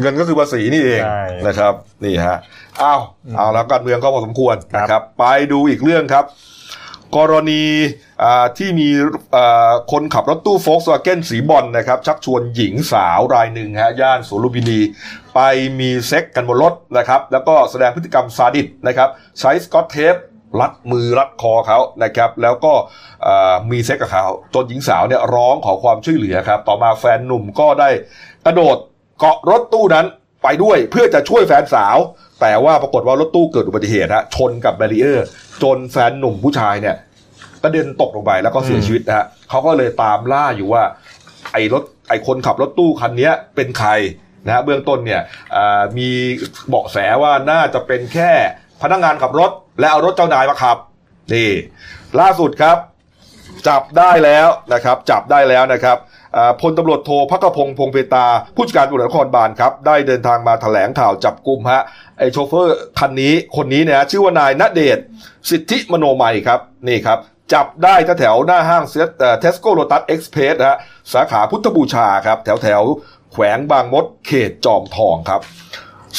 [0.00, 1.72] เงินก็คือภาษีนี่เองใช่นะครับ
[2.04, 2.38] นี่ฮะ
[2.82, 3.00] อ้าว
[3.36, 6.24] เอาแล้วการเมืองก็พอสมควรครับนะครับ ไปดูอีกเรื่องครับ
[7.16, 7.64] กรณี
[8.58, 8.88] ที่มี
[9.92, 14.78] คนขับรถตู้โฟล์กสวาเกนสีบอลนะครับ ชักชวนหญิงสาวรายหนึ่งฮะย่านสวนลุมพินี
[15.34, 15.40] ไป
[15.78, 19.08] มีเซ็กกันบนรถนะครับ แล้วก็แสดงพฤติกรรมซาดิสนะครับ
[19.40, 20.14] ใช้สก๊อตเทป
[20.60, 22.72] รัดมือรัดคอเขานะครับ แล้วก็
[23.70, 27.90] มีเซ็กซ์กับเขาจนหญิงสาวเนี่ยร้องขอความช่วยเหลือครับ ต่อมาแฟนหนุ่มก็ได้
[28.46, 28.76] กระโดด
[29.18, 30.06] เกาะรถตู้นั้น
[30.42, 31.96] ไปด้วยเพื่อจะช่วยแฟนสาว
[32.40, 35.26] แต่ว่าปรากฏว่ารถตู้เกิดอุบัติเหตุฮะชนกับ barrier
[35.62, 36.96] จนแฟนหนุ่มผู้ชายเนี่ย
[37.62, 40.82] กระเด็นตกลงไปแล้วก็เสียชีวิตนะฮะเขาก็เลยตามล่าอยู่ว่า
[41.52, 43.90] ไอ้รถไอ้คนขับรถตู้คันนี้เป็นใคร
[44.46, 45.20] นะฮะเบื้องต้นเนี่ย
[45.98, 46.10] มี
[46.68, 48.32] เบาะแสว่าน่าจะเป็นแค่
[48.82, 50.78] พนักงานขับรถ และเอารถเจ้านายมาขับ
[51.34, 51.50] นี่
[52.20, 52.76] ล่าสุดครับ
[53.68, 55.96] จับได้แล้วนะครับ จับได้แล้วนะครับ
[56.60, 61.82] พลตำรวจโทภัคพงศ์พงษ์เภตรา ผู้บัญชาการตำรวจนครบาลครับ ได้เดินทางมาแถลงข่าวจับกลุ่มฮะ
[62.18, 65.04] ไอ้โชเฟอร์คันนี้คนนี้เนี่ยชื่อว่านายณเดชน์
[65.50, 67.18] สิทธิมโนมัยครับนี่ครับ
[67.52, 68.84] จับได้แถวหน้าห้าง
[69.40, 70.78] เทสโก้โลตัสเอ็กซ์เพรสฮะ
[71.12, 72.82] สาขาพุทธบูชาครับ แถวแถว
[73.32, 75.40] แขวงบางมดเขตจอมทองครับ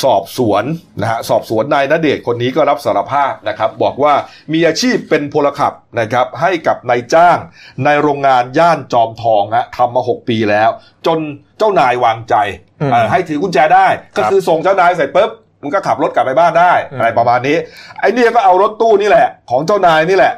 [0.04, 0.64] สอบสวน
[1.02, 4.14] นะฮะสอบสวนนายณเดชน์คนนี้ก็รับสารภาพนะครับบอกว่า
[4.54, 7.38] มีอาชีพเป็นพลขับนะครับให้กับนายจ้าง
[7.86, 10.70] ในโรงงานย่านจอมทองฮะทำมา6ปีแล้ว
[11.06, 11.20] จน
[11.58, 12.36] เจ้านายวางใจ
[12.82, 15.32] อืมเอ่อให้ถือกุญแจได้ ก็คือส่งเจ้านายเสร็จปุ๊บ
[15.62, 17.58] มันก็ขับรถกลับไปบ้านได้อืมอะไรประมาณนี้
[18.00, 20.34] ไอ้เนี่ยก็เอารถตู้นี่แหละ ของเจ้านายนี่แหละ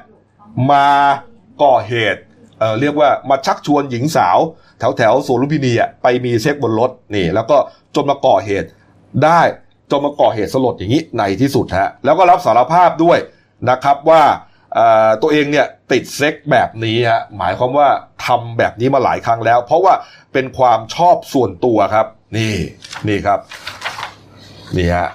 [0.72, 0.88] มา
[1.64, 2.22] ก่อเหตุ
[2.60, 4.38] เอ่อเรียกว่ามาชักชวนหญิงสาว
[4.80, 7.58] แถวแถวๆสวนลุมพินีอะไปมีเซ็กบนรถนี่ แล้วก็
[7.96, 8.68] จนมาก่อเหตุ
[9.26, 9.42] ได้
[9.92, 13.18] จนมาก่อเหตุสลดอย่างนี้ในที่สุดฮะแล้วก็รับสารภาพด้วย
[13.70, 14.24] นะครับว่า
[14.74, 17.88] เอ่อตัวเองเนี่ยติดเซ็กแบบนี้ฮะหมายความว่า
[18.26, 19.94] ทำแบบนี้มาหลายครั้งแล้ว เพราะว่า
[20.34, 22.56] เป็นความชอบส่วนตัวครับ นี่
[23.08, 23.40] นี่ครับ
[24.78, 25.10] นี่ฮะ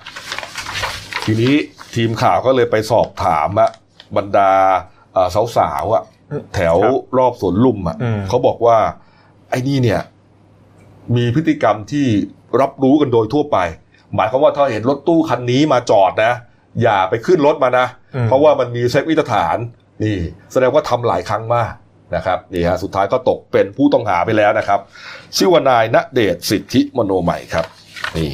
[1.25, 1.55] ทีนี้
[1.95, 3.71] ทีมข่าวก็เลยไปสอบถามอะ
[4.17, 4.51] บรรดา
[5.13, 6.03] เอ่อสาวๆอะ
[6.55, 8.79] แถวครับรอบสวนลุมอะอืมเขาบอกว่า
[9.51, 10.01] ไอ้นี่เนี่ย
[11.17, 12.07] มีพฤติกรรมที่
[12.61, 13.59] รับรู้กันโดยทั่วไป
[14.15, 16.33] หมายความว่าถ้าเห็นรถตู้คันนี้มาจอดนะ
[16.83, 19.57] อย่าไปขึ้นรถมานะอืมเพราะว่ามันมีเซ็กวิตฐาน
[20.03, 20.17] นี่
[20.53, 21.73] แสดงว่าทำหลายครั้งมาก
[22.17, 24.81] นะครับนี่ฮะสุดท้ายก็ตกเป็นผู้ต้องหาไปแล้วนะครับ
[25.37, 27.67] ชื่อว่านายณเดชน์สิทธิมโนใหม่ครับ
[28.17, 28.31] นี่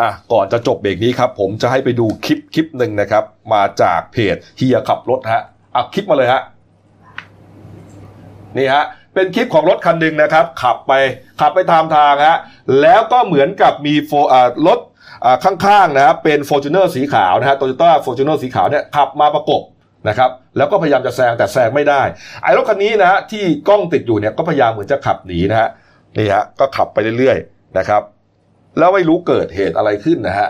[0.00, 3.24] อะก่อนจะจบเบรกนี้ครับ ผมจะให้ไปดูคลิปคลิปหนึ่งนะครับ
[3.54, 5.42] มาจากเพจเฮียขับรถฮะ
[5.74, 6.42] อะคลิปมาเลยฮะ
[8.56, 8.84] นี่ฮะ
[9.16, 10.92] เป็นคลิปของรถคันหนึ่งนะครับ ขับไป
[11.40, 12.38] ขับไปตามทางฮะ
[12.82, 14.12] แล้วก็เหมือนกับมีโฟ
[14.66, 14.78] รถ
[15.44, 18.30] ข้างๆนะครับเป็น f o r t u n e r สีขาวนะฮะโตโยต้า f o r t u n
[18.30, 19.62] e r สีขาวเนี่ยขับมาประกบ
[20.08, 22.02] นะครับแล้วก็พยายามจะแซงแต่แซงไม่ได้
[22.42, 25.68] ไอ้รถคันนี้นะฮะที่กล้องติดอยู่เนี่ยก็พยายามเหมือนจะขับหนีนะฮะ
[26.16, 28.02] นี่ฮะก็ขับไปเรื่อยๆนะครับ
[28.78, 30.48] แล้วไม่รู้เกิดเหตุอะไรขึ้นนะฮะ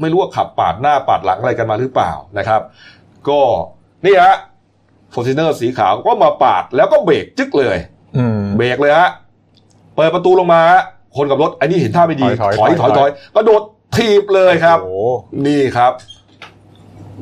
[0.00, 2.60] ไม่รู้ว่าขับปาดหน้าปาดหลังอะไรกันมาหรือเปล่านะครับ
[3.28, 3.40] ก็
[4.06, 4.36] นี่ฮะ
[5.12, 7.78] ฟอร์จูเนอร์สีขาวก็มาปาดแล้วก็เบรกจึ๊กเลย
[8.56, 9.08] เบรกเลยฮะ
[9.96, 10.82] เปิดประตูลงมาฮะ
[11.16, 13.62] คนกับรถไอ้นี่เห็นท่าไม่ดีถอยถถออยยถอยถถออยยกระโดด
[13.96, 14.96] ถีบเลยครับโอ้โห
[15.46, 15.92] นี่ครับ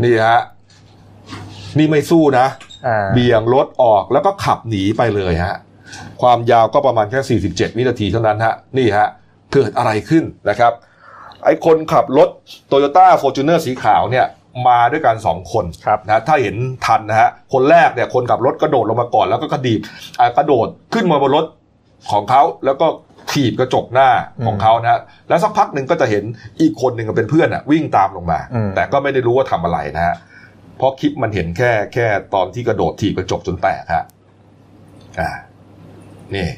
[0.03, 0.40] นี่ฮะ
[1.79, 2.46] นี่ไม่สู้นะ
[2.87, 5.55] อ่าเบี่ยงรถออกแล้วก็ขับหนีไปเลยฮะ
[6.22, 9.07] ความยาวก็ประมาณแค่ 47 วินาทีเท่านั้นฮะ นี่ฮะ
[9.53, 10.72] เกิดอะไรขึ้นนะครับ
[11.44, 12.29] ไอ้คนขับรถ
[12.68, 14.27] โตโยต้าฟอร์จูเนอร์สีขาวเนี่ย
[14.69, 19.81] มาด้วยกันสองคนครับนะถ้าเห็นทันนะฮะคนแรกเนี่ยคนขับรถกระโดดลงมาก่อนแล้วก็กระดีบ
[20.21, 21.45] อ่ากระโดดขึ้นมาบนรถ
[22.11, 22.87] ของเขาแล้วก็
[23.33, 24.09] ถีบกระจกหน้า
[24.47, 26.25] ของเขานะฮะแล้วสักพักหนึ่งก็จะเห็น
[26.61, 30.14] อีกคนหนึ่งเป็นเพื่อนอะวิ่งตามลงมาอืมแต่ก็ไม่ได้รู้ว่าทำอะไรนะฮะ
[30.77, 34.05] เพราะคลิปมันเห็นแค่แค่ตอนที่กระโดดถีบกระจกจนแตกฮะ
[35.21, 35.31] อ่า
[36.35, 36.49] นี่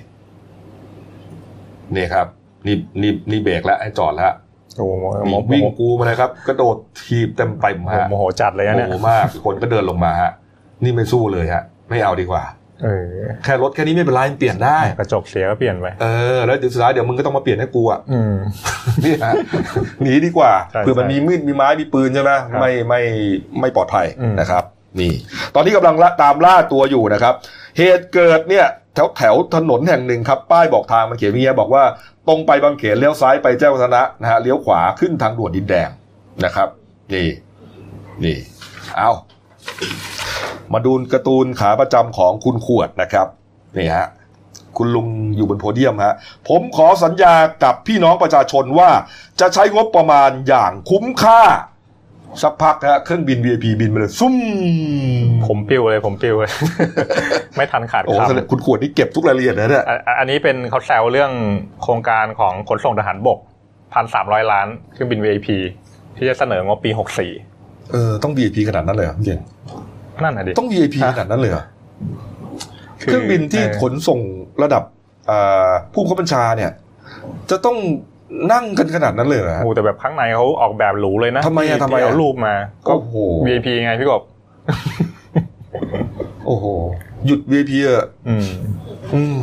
[1.97, 2.27] นี่ครับ
[2.67, 4.33] นี่นี่นี่เบรกแล้วให้จอดแล้ว
[4.79, 10.31] โอ้โหนี่โมโหวิ่งกูมาเลยครับกระโดดทีบเต็มเต็มๆฮะโมโหจัดเลยนะโมเนี่ยโหมากคนก็เดินลงมาฮะ
[10.85, 12.45] นี่ไม่สู้เลยฮะ ไม่เอาดีกว่า
[12.85, 13.07] เออ
[13.45, 18.35] แค่รถแค่นี้ไม่เป็นไรมันเปลี่ยนได้กระจกเสียก็เปลี่ยนไปเออแล้วเดี๋ยวสุดท้ายเดี๋ยวมึงก็ต้องมาเปลี่ยนให้กูอะอืม
[19.05, 19.35] นี่ฮะ
[20.03, 23.01] หนีดีกว่าใช่เผื่อมันใช่มีมีดมีไม้มีปืนใช่ไหมครับไม่ไม่
[23.61, 24.65] ไม่ปลอดภัยอืมนะครับ
[25.01, 25.13] นี่
[25.55, 27.35] ตอนนี้กำลังละตามล่าตัวอยู่นะครับ
[27.79, 31.83] เหตุเกิดเนี่ยแถวแถวถนนแห่งหนึ่งครับ ป้ายบอกทางมันเขียนอย่างเงี้ยบอกว่า
[32.29, 35.89] ตรงไปบางเขนเลี้ยวซ้ายไปแจ้งวัฒนะนะฮะเลี้ยวขวาขึ้นทางด่วนดินแดง
[36.45, 36.69] นะครับ
[37.13, 37.29] นี่
[38.25, 38.37] นี่
[38.97, 39.11] เอา
[40.73, 43.27] มาดูการ์ตูนขาประจำของคุณขวดนะครับ
[43.77, 44.07] นี่ฮะ
[44.77, 46.15] คุณลุงอยู่บนโพเดียมฮะ
[46.49, 48.91] ผมขอสัญญากับพี่น้องประชาชนว่า
[49.41, 51.43] จะใช้งบประมาณอย่างคุ้มค่า
[52.43, 54.35] สักพักฮะเครื่องบิน VIP บินมาเลยซุ่ม
[55.47, 56.53] ผมปิวเลยผมปิวเลย
[57.57, 61.33] ไม่ทันขาดโอ้คแสดงคุณขวดนี่เก็บทุกรายละเอียดนะเนี่ยำอะอะอันนี้เป็นเขาแซวเรื่อง
[61.83, 63.39] โครงการของขนส่งทหารบก
[63.95, 65.49] พันสามร้อยล้านเครื่องบิน VIP
[66.17, 67.31] ที่จะเสนองบปีหกสี่
[67.93, 69.41] เออต้อง VIP ขนาดนั้นเลยเหรอพี่เก่ง
[70.23, 71.65] นั่นน่ะดิต้อง VIP ขนาดนั้นเลยเหรอ
[72.99, 74.21] เครื่องบินที่ขนส่ง
[74.63, 74.83] ระดับ
[75.31, 76.71] อ่าผู้บังคับบัญชาเนี่ย
[77.51, 77.77] จะต้อง
[78.53, 82.55] นั่งกันขนาดนั้นเลยเหรอฮะโอ้แต่แบบข้างในเขาออกแบบหรูเลยนะทำไมอะที่ทำไมอะเอารูปมา
[82.87, 84.23] ก็โอ้โห VIP ไงพี่กบ
[86.47, 86.67] โอ้โห
[87.27, 88.49] หยุด VIP เออะอืม
[89.15, 89.37] อืม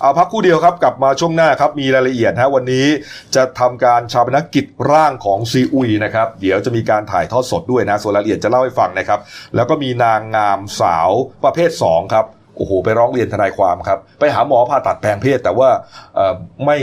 [0.00, 2.86] เอาพักครู่เดียวครับกลับมาช่วงหน้าครับมีรายละเอียดฮะวันนี้
[3.34, 9.20] จะทำการชาปนกิจร่างของซีอุยนะครับ เดี๋ยวจะมีการถ่ายทอดสดด้วยนะส่วนรายละเอียดจะเล่าให้ฟังนะครับ
[9.54, 11.10] แล้วก็มีนางงามสาว
[11.44, 15.68] ประเภท 2 ครับโอ้โห ไปร้องเรียนทนายความครับ ไปหาหมอผ่าตัดแปลงเพศแต่ว่า
[16.14, 16.78] เอ่อไม่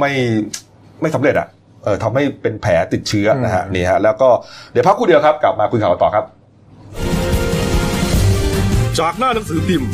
[0.00, 0.12] ไม่
[1.02, 1.48] ไม่สำเร็จอะ
[1.84, 4.28] เออทำให้เป็นแผลติดเชื้อนะฮะอืมนี่ฮะแล้วก็
[4.72, 6.24] เดี๋ยวพักครู่เดียวครับกลับมาคุยข่าวต่อครับ
[8.98, 9.90] จากหน้าหนังสือพิมพ์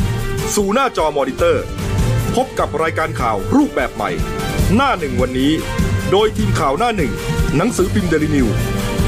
[0.56, 1.64] สู่หน้าจอมอนิเตอร์
[2.36, 4.10] พบกับรายการข่าวรูปแบบใหม่
[4.76, 5.52] หน้าหนึ่งวันนี้
[6.10, 7.12] โดยทีมข่าวหน้าหนึ่ง
[7.56, 8.48] หนังสือพิมพ์เดลิวิว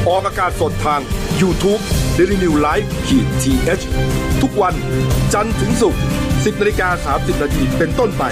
[0.08, 1.00] ออกอากาศสดทาง
[1.40, 1.82] YouTube
[2.16, 4.74] d e l i n e w l i v e ขีดทีเทุกวัน
[5.34, 8.24] จันทร์ถึงศุกร์10นาฬิกา30นาทีเป็นต้นไป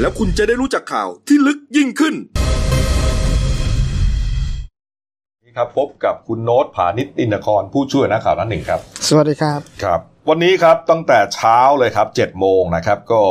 [0.00, 2.14] แล้วคุณจะได้รู้จักข่าวที่ลึกยิ่งขึ้น
[5.56, 13.22] ครับพบกับคุณโน้ตผานิชอินทครผู้ช่วยนักข่าวหนั้นหนึ่งครับ สวัสดีครับ ครับ วันนี้ครับตั้งแต่เช้าเลยครับ7โมงนะครับก็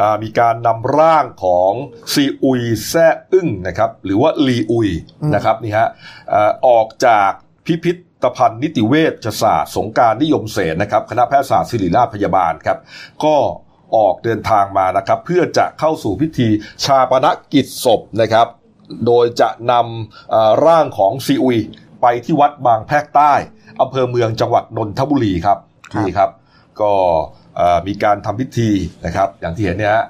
[0.00, 1.72] อ่ามีการนำร่างของ
[2.12, 4.88] ซีอุยแซ่อึ้งนะครับหรือว่าลีอุย
[5.22, 5.88] อืมนะครับนี่ฮะ
[6.32, 7.30] อ่าออกจาก
[7.66, 12.78] พิพิธภัณฑ์นิติเวชศาสตร์ สงกรารนิยมเสนนะครับ คณะแพทยศาสตร์ศิริราชพยาบาลครับ
[13.24, 13.34] ก็
[13.94, 16.48] ออกเดินทางมานะครับ เพื่อจะเข้าสู่พิธี
[16.84, 18.46] ชาปนกิจศพนะครับ
[19.06, 21.58] โดยจะนำเอ่อร่างของซีอุย
[22.02, 23.32] ไปที่วัดบางแพรกใต้
[23.80, 25.58] อำเภอเมืองจังหวัดนนทบุรีครับ
[25.92, 26.30] ครับนี่ครับ
[26.80, 26.92] ก็
[27.56, 28.70] เอ่อมีการทำพิธี
[29.06, 30.04] นะครับ อย่างที่เห็นเนี่ยฮะ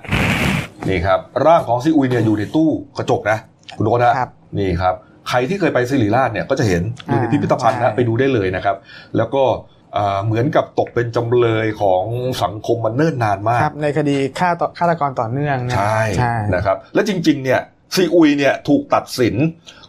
[0.88, 3.38] นี่ครับ ร่างของซีอุยเนี่ยอยู่ในตู้กระจกนะ
[3.76, 4.94] คุณโน้ตนะครับนี่ครับ
[5.28, 8.76] ใครที่เคยไปสิริราชเนี่ยก็จะเห็นอยู่ในอ่าพิพิธภัณฑ์นะใช่ไปดูได้เลยนะครับ
[9.16, 9.42] แล้วก็
[9.92, 12.04] เอ่อเหมือนกับตกเป็นจำเลยของ
[12.42, 17.60] สังคมมันเนิ่นนานมากครับในคดีฆ่าต่อฆาตกรต่อเนื่องนะใช่ใช่นะครับ และจริง ๆ เนี่ย
[17.94, 19.34] ซีอุยเนี่ยถูกตัดสิน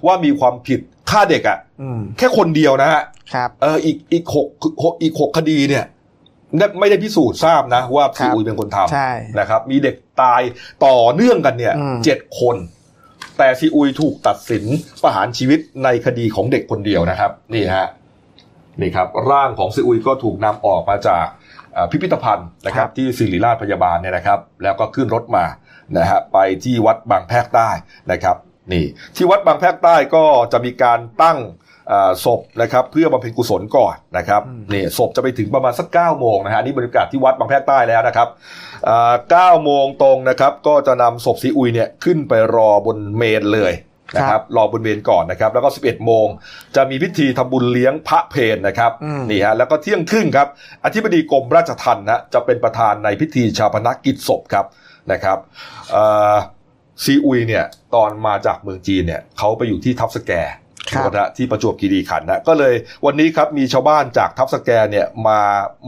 [0.05, 0.79] ว่ามีความผิด
[1.11, 4.47] ฆ่าเด็กอะ่ะอืมแค่คนเดียวนะฮะครับเอออีกอีกหก
[4.83, 5.85] หกอีกหกคดีเนี่ย
[6.79, 10.41] ไม่ได้พิสูจน์ทราบนะ ว่าครัซีบอุยเป็นคนทใช่ำนะครับ มีเด็กตาย
[10.85, 12.55] ต่อเนื่องกันเนี่ยอืมเจ็ดคน
[13.37, 14.63] แต่ซีอุยถูกตัดสิน
[15.03, 17.87] ประหารชีวิตในคดีของเด็กคนเดียวนะครับ นี่ฮะ
[18.81, 21.25] นี่ครับร่างของซีอุยก็ถูกนำออกมาจาก
[21.73, 25.45] เอ่อพิพิธภัณฑ์นะครับที่ศิริราชพยาบาลเนี่ยนะครับ แล้วก็ขึ้นรถมา
[25.97, 27.69] นะฮะไปที่วัดบางแพรกใต้
[28.11, 28.35] นะครับ
[28.71, 28.85] นี่
[29.15, 31.39] ที่วัดบางแพรกใต้ก็จะมีการตั้ง
[31.89, 38.27] เอ่อศพนะครับเพื่อบำเพ็ญกุศลก่อนนะครับอืมนี่ศพจะไปถึงประมาณสัก9ก้าโมงนะฮะนี่บรรยากาศที่วัดบางแพรกใต้แล้วนะครับ
[39.31, 43.73] เก้าโมงตรงนะครับก็จะนำศพซีอุยเนี่ยขึ้นไปรอบนเมนเลย
[44.15, 46.27] นะครับรอบนเมนก่อนนะครับ แล้วก็ 11 โมง
[46.75, 50.47] จะมีพิธีทำบุญเลี้ยงพระเพนนะครับอืมนี่ฮะแล้วก็เที่ยงครึ่งครับ
[50.85, 54.65] อธิบดีกรมราชทัณฑ์นะจะเป็นประธานในพิธีชาปนกิจศพครับ
[55.11, 55.37] นะครับ
[55.91, 56.35] เอ่อ
[57.03, 57.65] ซีอุยเนี่ย
[57.95, 60.33] ตอนมาจากเมืองจีนเนี่ยเขาไปอยู่ที่ทับสแก
[60.91, 62.73] ครัหมูบกระทะที่ประจวบคีรีขันธ์นะก็เลย
[63.05, 65.39] วันนี้ครับมีชาวบ้านจากทับสแกเนี่ยมา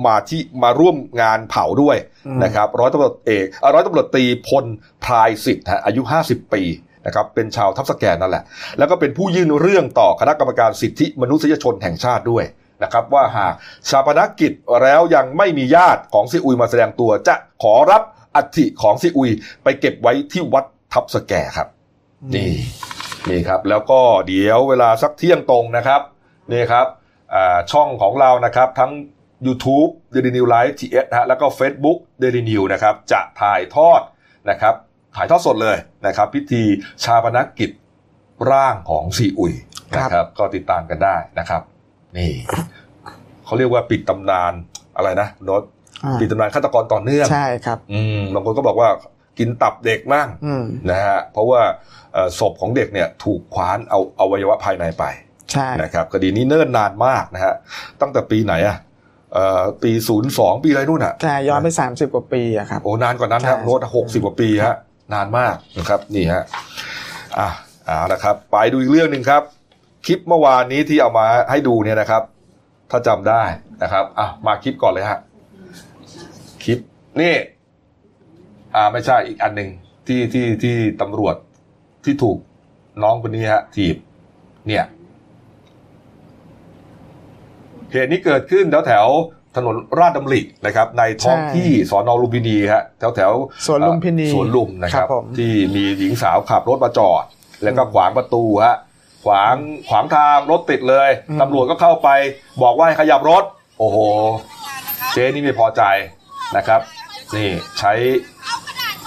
[0.05, 4.65] มาที่มาร่วมงานเผาด้วยอืมนะครับร้อยตำรวจเอกเอ่อร้อยตำรวจตรีพล
[5.03, 6.61] พลายสิทธิ์ฮะอายุ 50 ปี
[7.09, 8.43] นะครับเป็นชาวทับสแกนนั่นแหละ
[8.77, 12.45] แล้วก็เป็นผู้ยื่นเรื่องต่อคณะกรรมการสิทธิมนุษยชนแห่งชาติด้วย
[12.83, 13.53] นะครับว่าหาก
[13.89, 18.03] ชาปนกิจแล้วยังไม่มีญาติของซีอุยมาแสดงตัวจะขอรับ
[18.35, 19.29] อัฐิของซีอุย
[19.63, 21.67] ไปเก็บไว้ที่วัดทับสแกครับ
[22.35, 22.53] นี่
[23.29, 26.01] นี่ครับ แล้วก็เดี๋ยวเวลาสักเที่ยงตรงนะครับ
[26.51, 26.87] นี่ครับ
[27.71, 28.91] ช่องของเรานะครับทั้ง
[29.45, 34.01] YouTube Daily New Live TS ฮะแล้วก็ Facebook Daily New นะครับจะถ่ายทอด
[34.49, 34.75] นะครับ
[35.19, 35.77] ถ่ายทอดสดเลย
[36.07, 36.61] นะครับ พิธี
[37.03, 37.71] ชาปนกิจ
[38.51, 39.53] ร่างของซีอุย
[39.97, 41.61] นะครับ ก็ติดตามกันได้นะครับ
[42.17, 42.31] นี่
[43.45, 44.53] เขาเรียกว่าปิดตำนาน
[44.95, 45.63] อะไรนะโนต
[46.03, 48.89] อ่าปิดตำนานฆาตกรต่อเนื่องใช่ครับ อืมบางคนก็บอกว่า
[49.39, 51.61] กินตับเด็กมั่งอืมนะฮะเพราะว่า
[52.13, 55.03] เอ่อศพของเด็กเนี่ยถูกคว้านเอาอวัยวะภายในไป
[55.51, 57.53] ใช่นะครับคดีนี้เนิ่นนานมากนะฮะ
[58.01, 58.77] ตั้งแต่ปีไหนอะ
[59.33, 64.75] เอ่อปีศูนย์สองปีอะไรนู่นอะใช่ย้อนไปสามสิบกว่าปีอะครับโอ้นานกว่านั้นครับใช่โน้ตหกสิบกว่าปีฮะ
[65.13, 66.43] นานมากนะครับนี่ฮะ
[67.39, 67.49] อะ
[67.85, 69.43] เอาละครับ ไปดูอีกเรื่องหนึ่งครับ
[70.05, 72.23] คลิปเมื่อวานนี้ที่เอามาให้ดูเนี่ยนะครับ
[72.91, 73.43] ถ้าจำได้
[73.83, 75.19] นะครับอะมาคลิปก่อนเลยฮะ
[76.63, 76.79] คลิป
[77.21, 77.35] นี่
[78.75, 79.69] อ่าไม่ใช่อีกอันหนึ่ง
[80.07, 81.35] ที่ที่ที่ตำรวจ
[82.05, 82.37] ที่ถูก
[83.03, 83.95] น้องคนนี้ฮะถีบ
[84.67, 84.85] เนี่ย
[87.91, 89.07] เหตุนี้เกิดขึ้นแถวแถว
[89.59, 97.23] ถนนราชดำรินะครับ ในท้องใช่ที่สอนอลุมพินีฮะแถวแถวๆสวนลุมพินีสวนลุมนะครับครับผมที่มีหญิงสาวขับรถมาจอด
[97.63, 98.75] แล้วก็ขวางประตูฮะ
[99.25, 99.55] ขวาง
[99.89, 101.09] ขวางทางรถติดเลย
[101.41, 102.09] ตำรวจก็เข้าไป
[102.61, 103.43] บอกว่าให้ขยับรถ
[103.79, 103.97] โอ้โห
[105.13, 105.83] เจ๊นี่ไม่พอใจ
[106.57, 106.81] นะครับ
[107.35, 107.93] นี่ใช้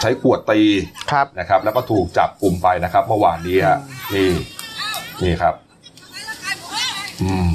[0.01, 0.61] ใช้ขวดตี
[1.13, 3.79] ครับนะครับ แล้วก็ถูกจับกลุ่มไปนะครับ เมื่อวานนี้ฮะ
[4.15, 4.29] นี่
[5.23, 5.55] นี่ครับ
[7.23, 7.52] อืม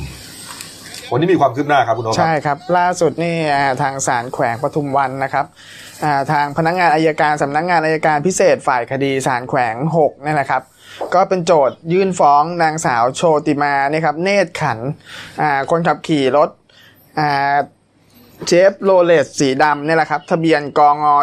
[1.12, 3.36] วันนี้มีความคืบหน้าครับคุณโนตคใช่ครับ ล่าสุดนี่
[3.82, 5.46] ทางศาลแขวงปทุมวันนะครับ
[6.32, 10.62] ทางพนักงานอายการสำนักงานอายการพิเศษฝ่ายคดีศาลแขวง6นี่นแหละครับ
[11.14, 14.80] ก็เป็นโจทยื่นฟ้องนางสาวโชติมาเนี่ยครับเนตรขัน
[15.72, 16.50] คนขับขี่รถ
[18.48, 21.16] เชฟโรเลสสีดำเนี่ยแหละครับ ทะเบียนกงอ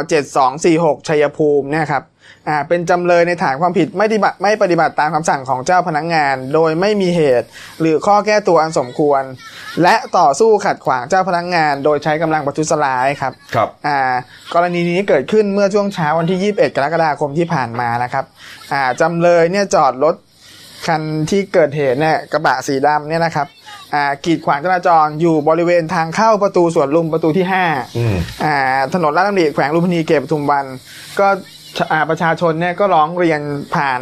[0.51, 2.05] 7246 ชัยภูมิเนี่ยครับ
[2.49, 7.47] อ่าเป็นจำเลยในฐานความผิดไม่ปฏิบัติไม่ปฏิบัติตามคำสั่งของเจ้าพนักงาน โดยไม่มีเหตุ
[7.81, 9.23] หรือข้อแก้ตัวอันสมควร
[9.83, 13.99] และต่อสู้ขัดขวางเจ้าพนักงาน โดยใช้กำลังประทุษร้ายครับครับอ่า
[14.55, 18.25] กรณีนี้เกิดขึ้นเมื่อช่วงเช้าวันที่ 21 กรกฎาคมที่ผ่านมานะครับ
[18.73, 20.15] อ่าจำเลยเนี่ยจอดรถ
[20.87, 23.47] คันที่เกิดเหตุเนี่ยกระบะสีดำเนี่ยนะครับ
[23.95, 28.55] อ่ากีดขวางจราจรอยู่บริเวณทางเข้าประตูสวนลุมประตูที่5อืมอ่า
[28.95, 30.65] ถนนลาดดำริแขวงลุมพินีเขตปทุมวัน
[31.19, 31.54] ก็อ่า
[32.11, 33.41] ประชาชนเนี่ยก็ร้องเรียน
[33.75, 34.01] ผ่าน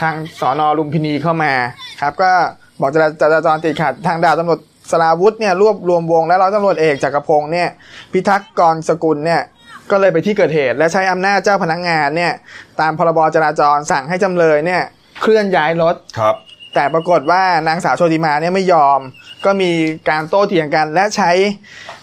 [0.00, 1.52] ทางสอนอลุมพินีเข้ามา
[2.00, 2.32] ครับก็
[2.80, 7.68] บอกจราจราจรติดขัดทางดาวตำรวจสราวุธเนี่ยรวบรวมวงและร้อยตำรวจเอกจักรพงศ์เนี่ย
[8.12, 9.42] พิทักษ์กรสกุลเนี่ย
[9.90, 12.32] ก็เลยไปที่เกิดเหตุ และใช้อำนาจเจ้าพนักงานเนี่ย
[12.80, 14.82] ตามพรบจราจรสั่งให้จำเลยเนี่ย
[15.22, 16.36] เคลื่อนย้ายรถครับ
[16.74, 19.00] แต่ปรากฏว่านางสาวโชติมาเนี่ยไม่ยอม
[19.44, 19.70] ก็มี
[20.10, 21.30] การโต้เถียงกัน และใช้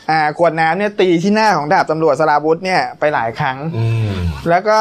[0.09, 4.13] อ่าขวดน้ำเนี่ยตีที่หน้าของดาบตำรวจสราวุธเนี่ยไปหลายครั้งอืม
[4.49, 4.79] แล้วก็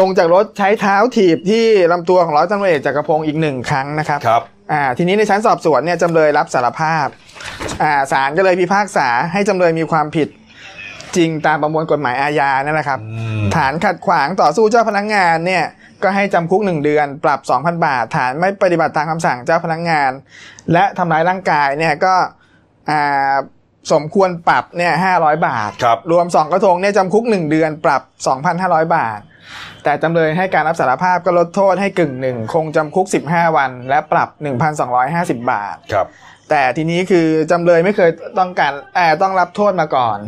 [0.00, 7.06] ลงจากรถใช้เท้าถีบที่ลำตัวของร้อยตำรวจเอกจักรพงศ์อีกหนึ่งครั้งนะครับครับอ่าทีนี้ในชั้นสอบสวนเนี่ยจำเลยรับสารภาพ
[7.82, 10.28] อ่าศาลก็เลยพิพากษาให้จำเลยมีความผิด
[11.16, 15.64] จริงตามประมวลกฎหมายอาญานั่นแหละครับอืมฐานขัดขวางต่อสู้เจ้าพนักงานเนี่ย
[16.02, 20.10] ก็ให้จำคุกหนึ่งเดือน ปรับ 2,000 บาท ฐานไม่ปฏิบัติตามคำสั่งเจ้าพนักงาน
[20.72, 22.14] และทำร้ายร่างกายเนี่ยก็
[22.90, 23.34] อ่า
[23.92, 28.02] สมควรปรับเนี่ย500บาทครับรวม2กระทงเนี่ยจำคุก1เดือน ปรับ
[28.48, 29.20] 2,500บาท
[29.84, 34.28] แต่จำเลยให้การรับสารภาพก็ลดโทษให้กึ่งหนึ่งคงจำคุก 15 วัน และปรับ
[34.88, 36.06] 1,250 บาท ครับ
[36.50, 40.18] แต่ทีนี้คือจำเลยไม่เคยต้องการแอบต้องรับโทษมาก่อน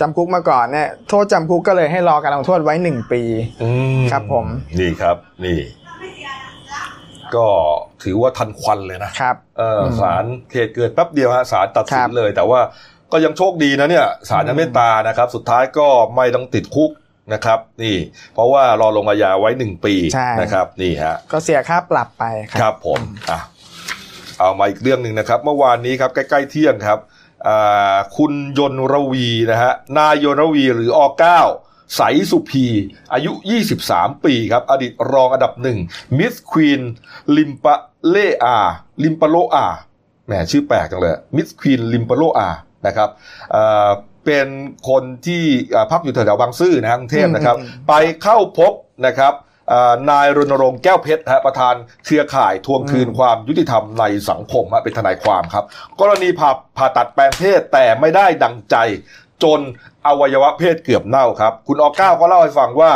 [0.00, 3.22] จำคุกมาก่อนเนี่ยโทษจำคุกก็เลยให้รอการลงโทษไว้1ปี
[3.62, 3.68] อื
[3.98, 4.46] มครับผม
[4.78, 5.58] นี่ครับนี่
[7.36, 7.46] ก็
[8.02, 12.60] ถือว่าทันควันเลยนะ ครับ เอออมศาลเหตุเกิดแป๊บเดียวฮะศาลตัดสิครันบเลย แต่ว่า
[13.12, 16.90] ก็ยังโชคดีนะเนี่ยศาลยังอืมเมตตานะครับ สุดท้ายก็ไม่ต้องติดคุก
[17.32, 17.96] นะครับ นี่
[18.34, 23.40] เพราะว่ารอลงอาญาไว้หนึ่งปีใช่นะครับ นี่ฮะก็เสียค่าปรับไปคครับรับผมอะ
[24.38, 26.98] เอามาอีกเรื่องหนึ่งนะครับ เมื่อวานนี้ครับใกล้ๆเที่ยงครับ
[27.48, 31.40] อ่าคุณยนต์รวีนะฮะนายยนต์รวีหรืออเก้า
[31.96, 32.66] ใสสุพี
[33.12, 33.32] อายุ
[33.78, 35.78] 23 ปีครับ อดีตรองอันดับหนึ่ง
[36.18, 36.80] มิสควีน
[37.36, 37.74] ลิมปะ
[38.08, 38.58] เลอา
[39.04, 39.66] ลิมปะโลอา
[40.26, 42.48] แหมชื่อแปลกจังเลยมิสควีนลิมปะโลอา
[42.86, 43.08] นะครับ
[43.54, 43.90] อ่า
[44.24, 44.46] เป็น
[44.88, 45.42] คนที่
[45.74, 48.72] อ่าพักอยู่แถวๆบางซื่อนะฮะกรุงเทพนะครับอืมไปเข้าพบ
[49.06, 49.32] นะครับ
[49.72, 55.64] อ่านายรณรงค์แก้วเพชรฮะประธานเครือข่ายทวงคืนความยุติธรรมในสังคมฮะเป็นทนายความครับ
[56.00, 58.76] กรณีผ่าผ่าตัดแปลงเพศแต่ไม่ได้ดังใจ
[59.42, 59.60] จน
[60.06, 62.92] อวัยวะเพศเกือบเน่าครับ คุณออก้าก็เล่าให้ฟังว่า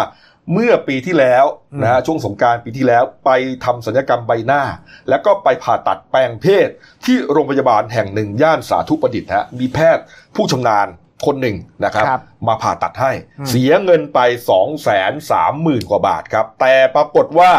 [0.54, 1.44] เมื่อปีที่แล้ว
[1.82, 3.30] นะฮะช่วงสงกรารปีที่แล้วไป
[3.64, 4.62] ทำศัลยกรรมใบหน้า
[5.08, 6.68] แล้วก็ไปผ่าตัดแปลงเพศ
[7.04, 10.04] ที่โรงพยาบาลแห่งหนึ่งย่านสาธุประดิษฐ์ฮะมีแพทย์
[10.36, 10.88] ผู้ชำนาญ
[11.26, 17.52] คนหนึ่งนะครับครับ มาผ่าตัดให้อืมเสียเงินไป2องแสนสามหมื่นกว่าบาทครับ แต่ปรากฏว่า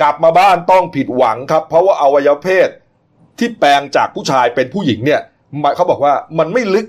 [0.00, 2.68] กลับมาบ้านต้องผิดหวังครับ เพราะว่าอวัยวะเพศ
[3.38, 5.20] ที่แปลงจากผู้ชายเป็นผู้หญิงเนี่ย
[5.62, 6.86] มันเขาบอกว่ามันไม่ลึก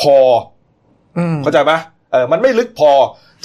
[0.00, 0.18] พอ
[1.18, 1.72] อืมเข้าใจไหม
[2.12, 2.92] เออมันไม่ลึกพอ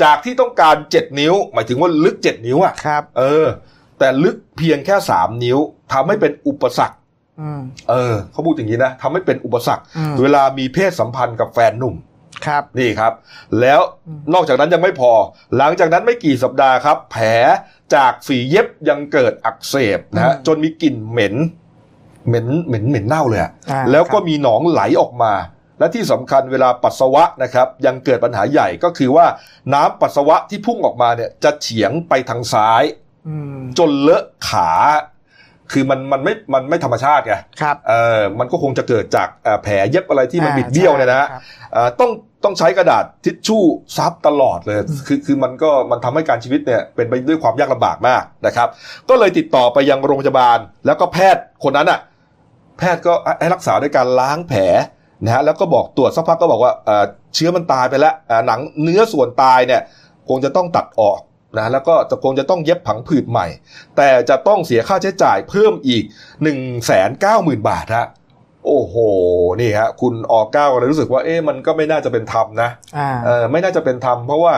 [0.04, 3.48] จากที่ต้องการเจ็ดนิ้ว หมายถึงว่าลึกเจ็ดนิ้วอะครับ เออ
[4.00, 5.58] แต่ลึกเพียงแค่สามนิ้ว
[5.92, 7.01] ทำให้เป็นอุปสรรคอืม
[7.90, 11.96] เออเขาพูดอย่างนี้นะทำให้เป็นอุปสรรคอืมเวลามีเพศสัมพันธ์กับแฟนหนุ่ม
[12.46, 13.14] ครับนี่ครับ
[13.60, 15.12] แล้วอืมนอกจากนั้นยังไม่พอ
[15.58, 17.26] หลังจากนั้นไม่กี่สัปดาห์ครับ แผล
[17.96, 21.36] จากฝีเย็บยังเกิดอักเสบนะฮะจนมีกลิ่นเหม็น
[22.28, 25.34] เหม็นเหม็นเหม็นเน่าเลยอะอ่าแล้วก็ครับมีหนองไหลออกมา
[25.80, 29.26] และที่สำคัญเวลาปัสสาวะนะครับ ยังเกิดปัญหาใหญ่ก็คือว่า
[29.74, 32.84] น้ำปัสสาวะที่พุ่งออกมาเนี่ยจะเฉียงไปทางซ้าย
[33.28, 34.70] อืมจนเลอะขา
[35.72, 41.42] คือมันมันไม่มันไม่ธรรมชาติไงครับเออมันก็คงจะเกิดจากเอ่อแผลเย็บอะไรที่มันอ่าบิดเบี้ยวเนี่ยนะฮะใช่ครับ
[41.74, 42.12] เอ่อต้อง
[42.44, 43.64] ต้องใช้กระดาษทิชชู่
[43.98, 48.68] ซับตลอดเลย คือคือมันก็มันทำให้การชีวิตเนี่ยเป็นไปด้วยความยากลำบากมากนะครับ
[49.10, 52.00] ก็เลยติดต่อไปยังโรงพยาบาล แล้วก็แพทย์คนนั้นอะ
[52.78, 54.62] แพทย์ก็ให้รักษาด้วยการล้างแผล
[55.24, 57.06] นะฮะแล้วก็บอกตรวจสักพักก็บอกว่าเอ่อ
[57.36, 59.82] เชื้อมันตายไปแล้วอ่าหนังเนื้อส่วนตายเนี่ย
[60.30, 61.20] คงจะต้องตัดออก
[61.58, 63.48] นะแล้วก็จะคงจะต้องเย็บผังผืดใหม่
[63.98, 68.08] แต่จะต้องเสียค่าใช้จ่ายเพิ่มอีก 1 9 0 0 0 0 บาทฮะ
[68.66, 68.96] โอ้โห
[69.62, 74.54] นี่ฮะ คุณออก้าก็เลยรู้สึกว่าเอ๊ะมันก็ไม่น่าจะเป็นธรรมนะอ่าเออไม่น่าจะเป็นธรรมเพราะว่า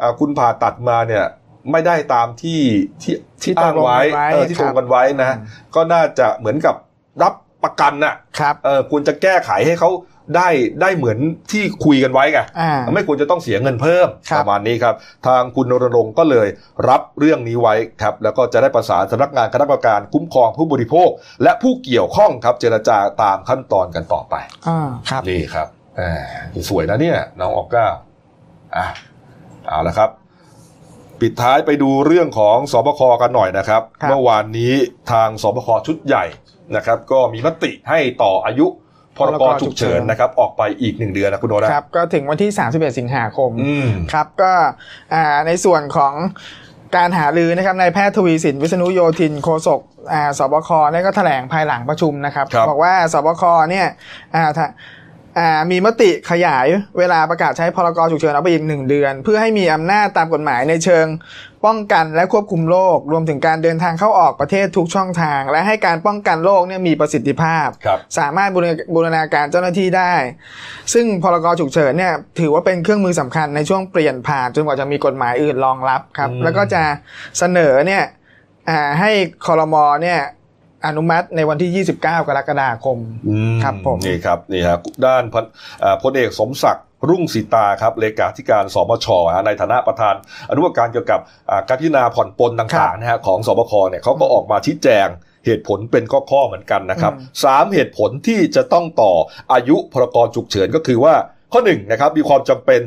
[0.00, 1.24] อ่าคุณผ่าตัดมาเนี่ย
[1.72, 2.60] ไม่ได้ตามที่
[3.02, 6.74] ที่ที่อ้างไว้ตกลงกันไว้เออที่คตรัรบงกันไว้นะอืมก็น่าจะเหมือนกับ
[7.22, 9.90] รับประกันน่ะครับเออควรจะแก้ไขให้เขา
[10.36, 10.48] ได้
[10.80, 11.18] ได้เหมือน
[11.52, 14.94] ที่คุยกันไว้ไงอ่าไม่ควรจะต้องเสียเงินเพิ่มครับประมาณนี้ครับ
[15.26, 16.48] ทางคุณนรรงค์ก็เลย
[16.88, 21.08] รับเรื่องนี้ไว้ครับแล้วก็จะได้ประสานสำนักงานคณะกรรมการคุ้มครองผู้บริโภค
[21.42, 24.34] และผู้เกี่ยวข้องครับเจรจาตามขั้นตอนกันต่อไป
[24.68, 26.00] อ่าครับนี่ครับแห
[26.54, 27.86] มสวยนะเนี่ยน้องออกก้า
[28.76, 28.86] อะ
[29.66, 30.10] เอาละครับ
[31.20, 34.72] ปิดท้ายไปดูเรื่องของสบคกันหน่อยนะครับครับเมื่อวานนี้
[35.12, 36.24] ทางสบคชุดใหญ่
[36.76, 38.66] นะครับ ก็มีมติให้ต่ออายุ
[39.16, 44.52] พรกฉุกเฉินนะครับออกไปอีกหนึ่งเดือนนะคุณโนนะครับก็ถึงวันที่ 31 สิงหาคมอืมครับก็
[45.14, 46.14] อ่าในส่วนของ
[46.96, 49.80] การหารือนะครับนายแพทย์ทวีสินวิษณุโยธินโฆษก
[50.12, 53.86] อ่าสบคเนี่ยก็แถลงภายหลังประชุมนะครับครับบอกว่าสบคเนี่ย
[54.34, 54.66] อ่าถ้า
[55.38, 56.66] อ่ามีมติขยาย
[56.98, 61.06] เวลาประกาศใช้พรกฉุกเฉินออกไปอีกหนึ่งเดือน เพื่อให้มีอำนาจตามกฎหมายในเชิง
[61.66, 70.12] ป้องกันและควบคุมโรครวมถึงการเดินทางเข้าออกประเทศทุกช่องทาง และให้การป้องกันโรคเนี่ยมีประสิทธิภาพครับสามารถบูรณาบูรณาการเจ้าหน้าที่ได้
[70.92, 76.82] ซึ่งพรกฉุกเฉินเนี่ยถือว่าเป็นเครื่องมือสำคัญในช่วงเปลี่ยนผ่านจนกว่าจะมีกฎหมายอื่นรองรับครับอืมแล้วก็จะ
[77.38, 78.04] เสนอเนี่ย
[78.68, 79.10] อ่าให้
[79.46, 80.20] คอรมอเนี่ย
[80.86, 82.98] อนุมัติในวันที่ 29 กรกฎาคม
[83.28, 85.44] อืมครับผมนี่ครับนี่ฮะด้านพล
[85.80, 90.14] เอ่อพลเอกสมศักดิ์ รุ่งสีตาครับเลขาธิการสมชฮะในฐานะประธาน
[90.50, 95.08] อนุกรรมการเกี่ยวกับอ่าการพิจารณาผ่อนปลนต่างๆนะฮะของสบคเนี่ยเขาก็ออกมาชี้แจง
[95.46, 99.12] เหตุผลเป็นข้อๆเหมือนกันนะครับอืมสามเหตุผลที่จะต้องต่อ
[99.52, 101.14] อายุพรกฉุกเฉินก็คือว่า
[101.52, 102.82] ข้อหนึ่งนะครับมีความจำเป็น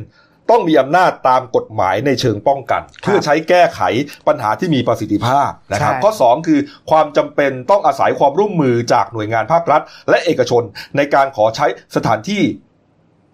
[0.51, 3.81] ต้องมีอำนาจตามกฎหมายในเชิงป้องกัน เพื่อใช้แก้ไข
[4.27, 6.59] ปัญหาที่มีประสิทธิภาพนะครับใช่ข้อสองคือ
[6.91, 10.63] ความจำเป็นต้องอาศัยความร่วมมือจากหน่วยงานภาครัฐ และเอกชน
[10.97, 11.65] ในการขอใช้
[11.95, 12.43] สถานที่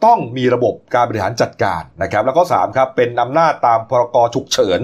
[0.05, 4.79] ต้องมีระบบการบริหารจัดการนะครับแล้วก็สามครับเป็นอำนาจตามพรกฉุกเฉิน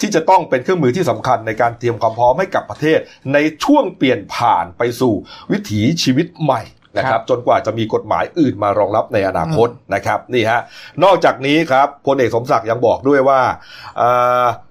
[0.00, 2.98] ที่จะต้องเป็นเครื่องมือที่สำคัญในการเตรียมความพร้อมให้กับประเทศ
[3.34, 5.14] ในช่วงเปลี่ยนผ่านไปสู่
[5.52, 6.62] วิถีชีวิตใหม่
[6.96, 10.60] นะครัรับจนกว่าจะมีกฎหมายอื่นมารองรับในอนาคตนะครับนี่ฮะ
[11.04, 13.40] นอกจากนี้ครับพลเอกสมศักดิ์ยังบอกด้วยว่า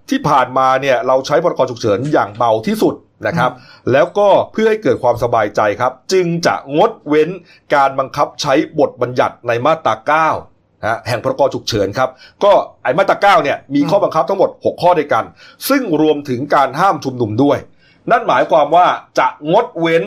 [0.09, 2.95] ที่ผ่านมาเนี่ยเราใช้พรกฉุกเฉินอย่างเบาที่สุด
[3.27, 3.51] นะครับ
[3.91, 7.29] แล้วก็เพื่อให้เกิดความสบายใจครับ จึงจะงดเว้น
[7.75, 12.09] การบังคับใช้บทบัญญัติในมาตรา9นะแห่งพรกฉุกเฉินครับ
[12.43, 12.51] ก็
[12.83, 15.23] ไอ้มาตรา9เนี่ยมีข้อบังคับทั้งหมด 6 ข้อด้วยกัน
[15.69, 17.57] ซึ่งรวมถึงการห้ามชุมนุมด้วย
[18.11, 18.87] นั่นหมายความว่า
[19.19, 20.03] จะงดเว้น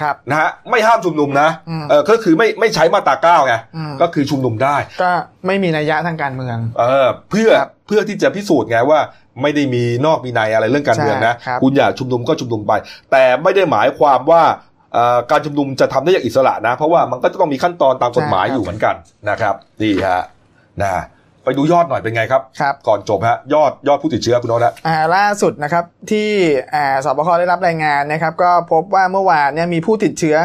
[0.00, 5.10] ครับนะฮะไม่ห้ามชุมนุมนะอืมเออก็คือไม่ไม่ใช้มาตรา9ไงอืมก็คือชุมนุมได้ ก็
[5.46, 9.00] ไม่มีนัยยะทางการเมืองเออเพื่อครับเพื่อที่จะพิสูจน์ไงว่า
[9.42, 12.72] ไม่ได้มีนอกมีในอะไรเรื่องการเมืองนะใช่ครับคุณอยากชุมนุมก็ชุมนุมไป
[13.10, 14.42] แต่ไม่ได้หมายความว่า
[14.94, 18.94] เอ่อการชุมนุมจะทำได้อย่างอิสระนะ เพราะว่ามันก็จะต้องมีขั้นตอนตามกฎหมายอยู่เหมือนกัน
[19.30, 20.22] นะครับนี่ฮะ
[20.82, 21.02] นะ
[21.44, 26.28] ไปดูยอดหน่อยเป็นไงครับครับก่อนจบฮะยอดยอดผู้ติดเชื้อคุณโน้ตฮะอ่าล่าสุดนะครับที่
[26.74, 30.36] อ่าสบคได้รับรายงานนะครับ ก็พบว่าเมื่อวานเนี่ยมีผู้ติดเชื้อ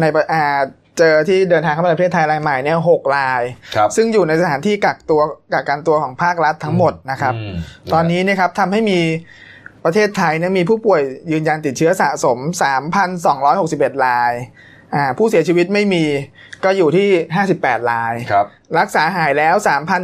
[0.00, 0.60] ในประอ่า
[0.98, 3.42] เจอที่เดินทางเข้ามาในประเทศไทยรายใหม่เนี่ยหกราย
[3.76, 5.20] ครับซึ่งอยู่ในสถานที่กักตัว
[5.52, 7.54] กักกันตัวของภาครัฐทั้งหมดนะครับอืม
[7.92, 9.00] ตอนนี้นะครับทำให้มี
[9.84, 11.00] ประเทศไทยเนี่ยมีผู้ป่วย
[11.32, 12.38] ยืนยันติดเชื้อสะสม
[13.22, 14.32] 3,261 ราย
[14.94, 16.04] อ่าผู้เสียชีวิตไม่มี
[16.64, 17.08] ก็อยู่ที่
[17.48, 18.46] 58 รายครับ
[18.78, 19.54] รักษาหายแล้ว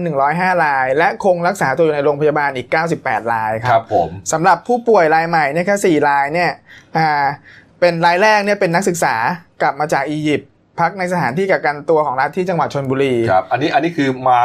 [0.06, 2.68] 3,105 ราย และคงรักษาตัวอยู่ในโรงพยาบาลอีก
[3.00, 6.50] 98 รายคครัรับบผมสำหรับผู้ป่วยรายใหม่เนี่ยแค่4รายเนี่ย
[6.96, 7.24] อ่า
[7.80, 9.14] เป็นรายแรกเนี่ยเป็นนักศึกษา
[9.62, 10.50] กลับมาจากอียิปต์
[10.80, 14.40] พักในสถานที่กักกันตัวของรัฐที่จังหวัดชนบุรีครับอันนี้อันนี้คือมา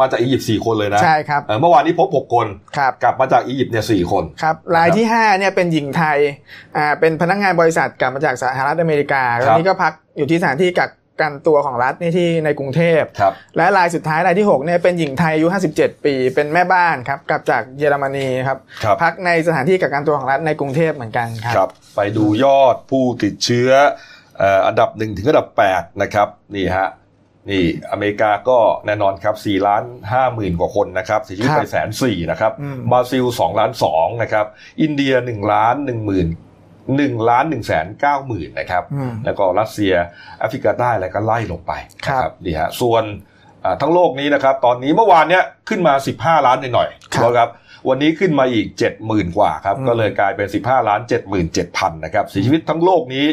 [0.00, 6.18] มาจากอียิปต์สี่คนเลยนะใช่ครับเออเมื่อวานนี้พบหกคนครับกลับมาจากอียิปต์เนี่ยสี่คนครับรายที่5เนี่ยเป็นหญิงไทย
[6.76, 23.70] อ่าเป็นพนักงานบริษัทกลับมาจากสหรัฐอเมริกาครับแล้วนี้ก็พักอยู่ที่สถานที่กักกันตัวของรัฐนี่ที่ในกรุงเทพครับและรายสุดท้ายรายที่6เนี่ยเป็นหญิงไทยอายุ 57 ปี เป็นแม่บ้านครับกลับจากเยอรมนีครับครับพักในสถานที่กักกันตัวของรัฐในกรุงเทพเหมือนกันครับครับไปดูยอดผู้ติดเชื้อ
[24.11, 26.88] เอ่ออันดับหนึ่งถึงอันดับแปดนะครับนี่ฮะ
[27.50, 34.46] นี่อเมริกาก็แน่นอนครับ4ล้าน5หมื่นกว่าคนนะครับเสียชีวิตครับไปแสนสี่นะครับอืมบราซิล2ล้าน2นะครับ
[34.82, 36.28] อินเดีย1ล้าน1หมื่น
[36.82, 39.94] 1ล้าน1แสน9หมื่นนะครับอืมแล้วก็รัสเซีย
[40.38, 43.04] แอฟริกาใต้อะไรก็ไล่ลงไปนะคครัรับบนี่ฮะส่วน
[43.64, 47.50] อ่าทั้งโลกนี้นะครับ ตอนนี้เมื่อวานเนี้ยขึ้นมา 15 ล้านหน่อยๆครับครับ
[47.88, 48.66] วันนี้ขึ้นมาอีก
[49.02, 51.00] 70,000 กว่าครับอืมก็เลยกลายเป็น 15 ล้าน
[51.52, 53.26] 77,000 นะครับเสียชีวิตทั้งโลกนี้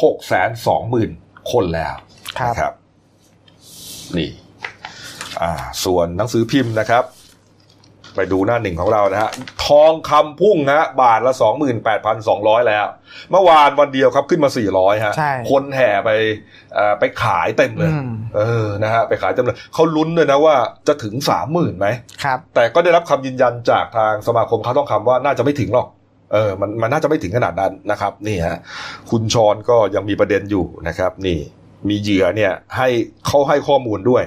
[0.00, 1.94] 620,000คนแล้ว
[2.38, 2.72] ครับนะครับ
[4.16, 4.30] นี่
[5.42, 5.52] อ่า
[5.84, 7.04] ส่วนหนังสือพิมพ์นะครับ
[8.16, 9.30] ไปดูหน้าหนึ่งของเรานะฮะ
[9.66, 11.32] ทองคำพุ่งฮะบาทละ
[12.00, 12.84] 28,200 แล้ว
[13.30, 16.10] เมื่อวานวันเดียวครับขึ้นมา 400 ฮะใช่คนแห่ไป
[16.74, 20.54] เอ่อไปขายเต็มเลยอืมเออนะฮะไปขายเต็มเลยเขาลุ้นเลยนะว่า
[20.88, 21.14] จะถึง
[21.48, 21.88] 30,000ไหม
[22.24, 25.88] ครับ แต่ก็ได้รับคำยืนยันจากทางสมาคมค้าทองคำว่าน่าจะไม่ถึงหรอก
[26.32, 28.58] เออมันมันน่าจะไม่ถึงขนาดนั้นนะครับนี่ฮะ
[29.10, 31.38] คุณชอนก็ยังมีประเด็นอยู่นะครับ นี่
[31.88, 32.88] มีเหยื่อเนี่ยให้
[33.26, 34.24] เขาให้ข้อมูลด้วย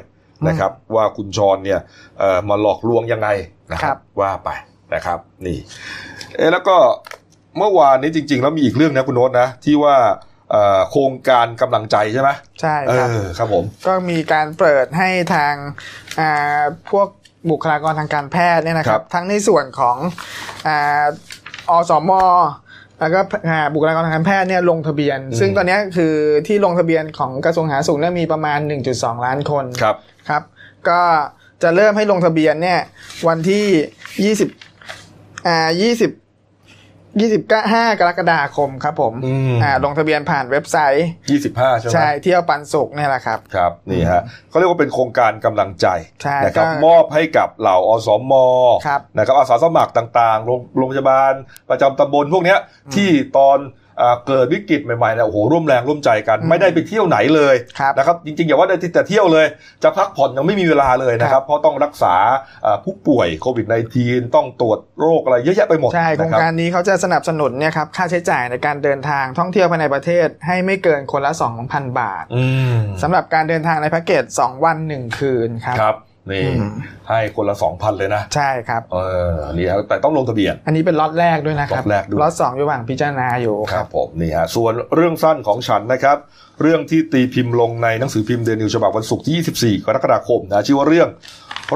[0.48, 1.80] นะครับ ว่าคุณชอนเนี่ย
[2.20, 3.30] เอ่อมาหลอกลวงยังไง
[3.72, 4.50] นะคครัรับบว่าไป
[4.94, 5.58] นะครับ นี่
[6.38, 6.78] เอะแล้วก็
[7.58, 9.96] เมื่อวานนี้จริง ๆ แล้วมีอีกเรื่องนะคุณโน้ตนะที่ว่า
[10.52, 12.30] เอ่อโครงการกำลังใจใช่ไหม
[12.62, 15.54] ใช่เอครับอครับผมก็มีการเปิดให้ทาง
[16.20, 17.08] อ่าพวก
[17.50, 19.98] บุคลากรทางการแพทย์เนี่ยนะคครัรับบทั้งในส่วนของ
[21.70, 22.12] อ่าอสม
[23.00, 26.14] แล้วก็อ่าบุคลากรทางการแพทย์เนี่ยลงทะเบียน ซึ่งตอนเนี้ยคือ
[26.48, 28.60] ที่ลงทะเบียนของกระทรวงสาธารณสุขเนี่ยมีประมาณ
[28.92, 29.96] 1.2 ล้านคนครับ
[30.30, 30.44] ครับ
[30.90, 31.02] ก็
[31.64, 32.80] จะเริ่มให้ลงทะเบียนเนี่ย
[33.28, 35.70] วันที่ 20อ่า
[36.02, 36.25] 20
[37.20, 45.88] 25กรกฎาคมครับผมอืมอ่าลงทะเบียนผ่านเว็บไซต์ยี่สิบห้าใช่ไหมใช่เที่ยวปันสุกเนี่ยแหละครับครับนี่ฮะเขาเรียกว่าเป็นโครงการกำลังใจ
[46.24, 48.34] ใช่นะครับก็มอบให้กับเหล่าอสม
[48.88, 51.34] ครับนะครับอาสาสมัครต่างๆโรงโรงพยาบาล
[51.70, 52.60] ประจำตำบลพวกเนี้ย
[52.96, 53.85] ที่ตอนอ่า
[54.28, 59.46] เกิดวิกฤตใหม่ๆเนี่ยโอ้โหร่วมแรงร่วมใจกันอืมไม่ได้ไปเที่ยวไหนเลยครับนะครับจริงๆอย่าว่าแต่เที่ยวเลย
[59.84, 62.16] จะพักผ่อนยังไม่มีเวลาเลยนะคครัรับบเพราะต้องรักษา
[62.66, 63.66] อ่าผู้ป่วยโควิด
[64.02, 71.32] -19 ต้องตรวจโรคอะไรเยอะแยะไปหมดใช่ครับ นะโครงการนี้เขาจะสนับสนุนเนี่ยครับค่าใช้จ่ายในการเดินทางท่องเที่ยวภายในประเทศให้ไม่เกินคนละ
[71.66, 75.96] 2,000 บาทอืมสำหรับการเดินทางในแพ็กเกจ2วัน 1 คืนครับครับ
[76.32, 76.72] นี่อืม
[77.10, 78.98] ให้คนละสองพันเลยนะ ใช่ครับเอ
[79.32, 86.18] อนี่ครับแต่ต้องลงทะเบียน อันนี้เป็นล็อตแรกด้วยนะครับล็อตแรกด้วยล็อตสองอยู่ระหว่างพิจารณาอยู่ครัรับผมนี่ฮะส่วนเรื่องสั้นของฉันนะครับ
[86.62, 91.10] เรื่องที่ตีพิมพ์ลงในหนังสือพิมพ์เดลินิวส์ฉบับวันศุกร์ที่ 24 กรกฎาคมนะชื่อว่าเรื่อง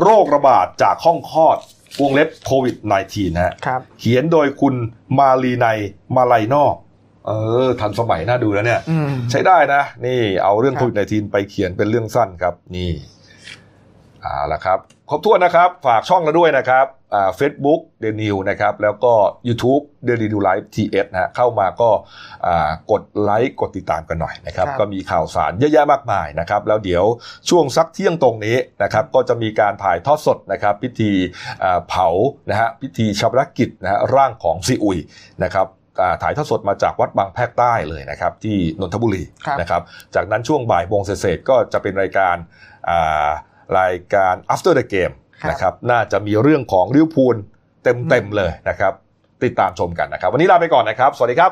[0.01, 1.57] โรคระบาดจากห้องคลอด
[2.01, 2.75] วงเล็บโควิด
[3.07, 4.75] -19 นะฮะครับเขียนโดยคุณ
[5.19, 5.67] มาลีไน
[6.15, 6.75] มาลัยนอก
[7.27, 7.31] เอ
[7.65, 12.91] อทันสมัยน่าดูแล้วเนี่ยอืมใช้ได้นะ นี่เอาเรื่องครัโควิด -19 ไปเขียนเป็นเรื่องสั้นครับนี่
[14.23, 19.13] เอาละครับ ครบถ้วนนะครับ ฝากช่องเราด้วยนะครับอ่าเฟซบุ๊กเดลินิวส์นะครับ แล้วก็
[19.47, 21.89] YouTube เดนิวไลฟ์ทีเอสนะฮะเข้ามาก็
[22.45, 27.03] อ่ากดไลค์กดติดตามกันหน่อยนะครับครับ ก็มีข่าวสารเยอะแยะมากมายนะครับ แล้วเดี๋ยว
[27.49, 31.11] ช่วงสักเที่ยงตรงนี้นะครับ ก็จะมีการถ่ายทอดสดนะครับ พิธี
[31.63, 32.07] อ่าเผา
[32.49, 34.97] นะฮะพิธีชาปนกิจนะฮะร่างของซีอุย
[35.43, 35.67] นะครับ
[36.01, 39.81] อ่าถ่ายทอดสดมาจากวัดบางแพรกใต้เลยนะครับ ที่นนทบุรีครับนะครับ
[40.15, 42.35] จากนั้นช่วงบ่ายโมงเศษๆก็จะเป็นรายการ
[42.89, 43.29] อ่า
[43.79, 45.13] รายการ after the game
[45.43, 47.35] ครับนะครับน่าจะมีเรื่องของลิเวอร์พูล
[47.83, 48.93] เต็มๆเลยนะครับ
[49.43, 51.51] ติดตามชมกันนะครับ วันนี้ลาไปก่อนนะครับ สวัสดีครับ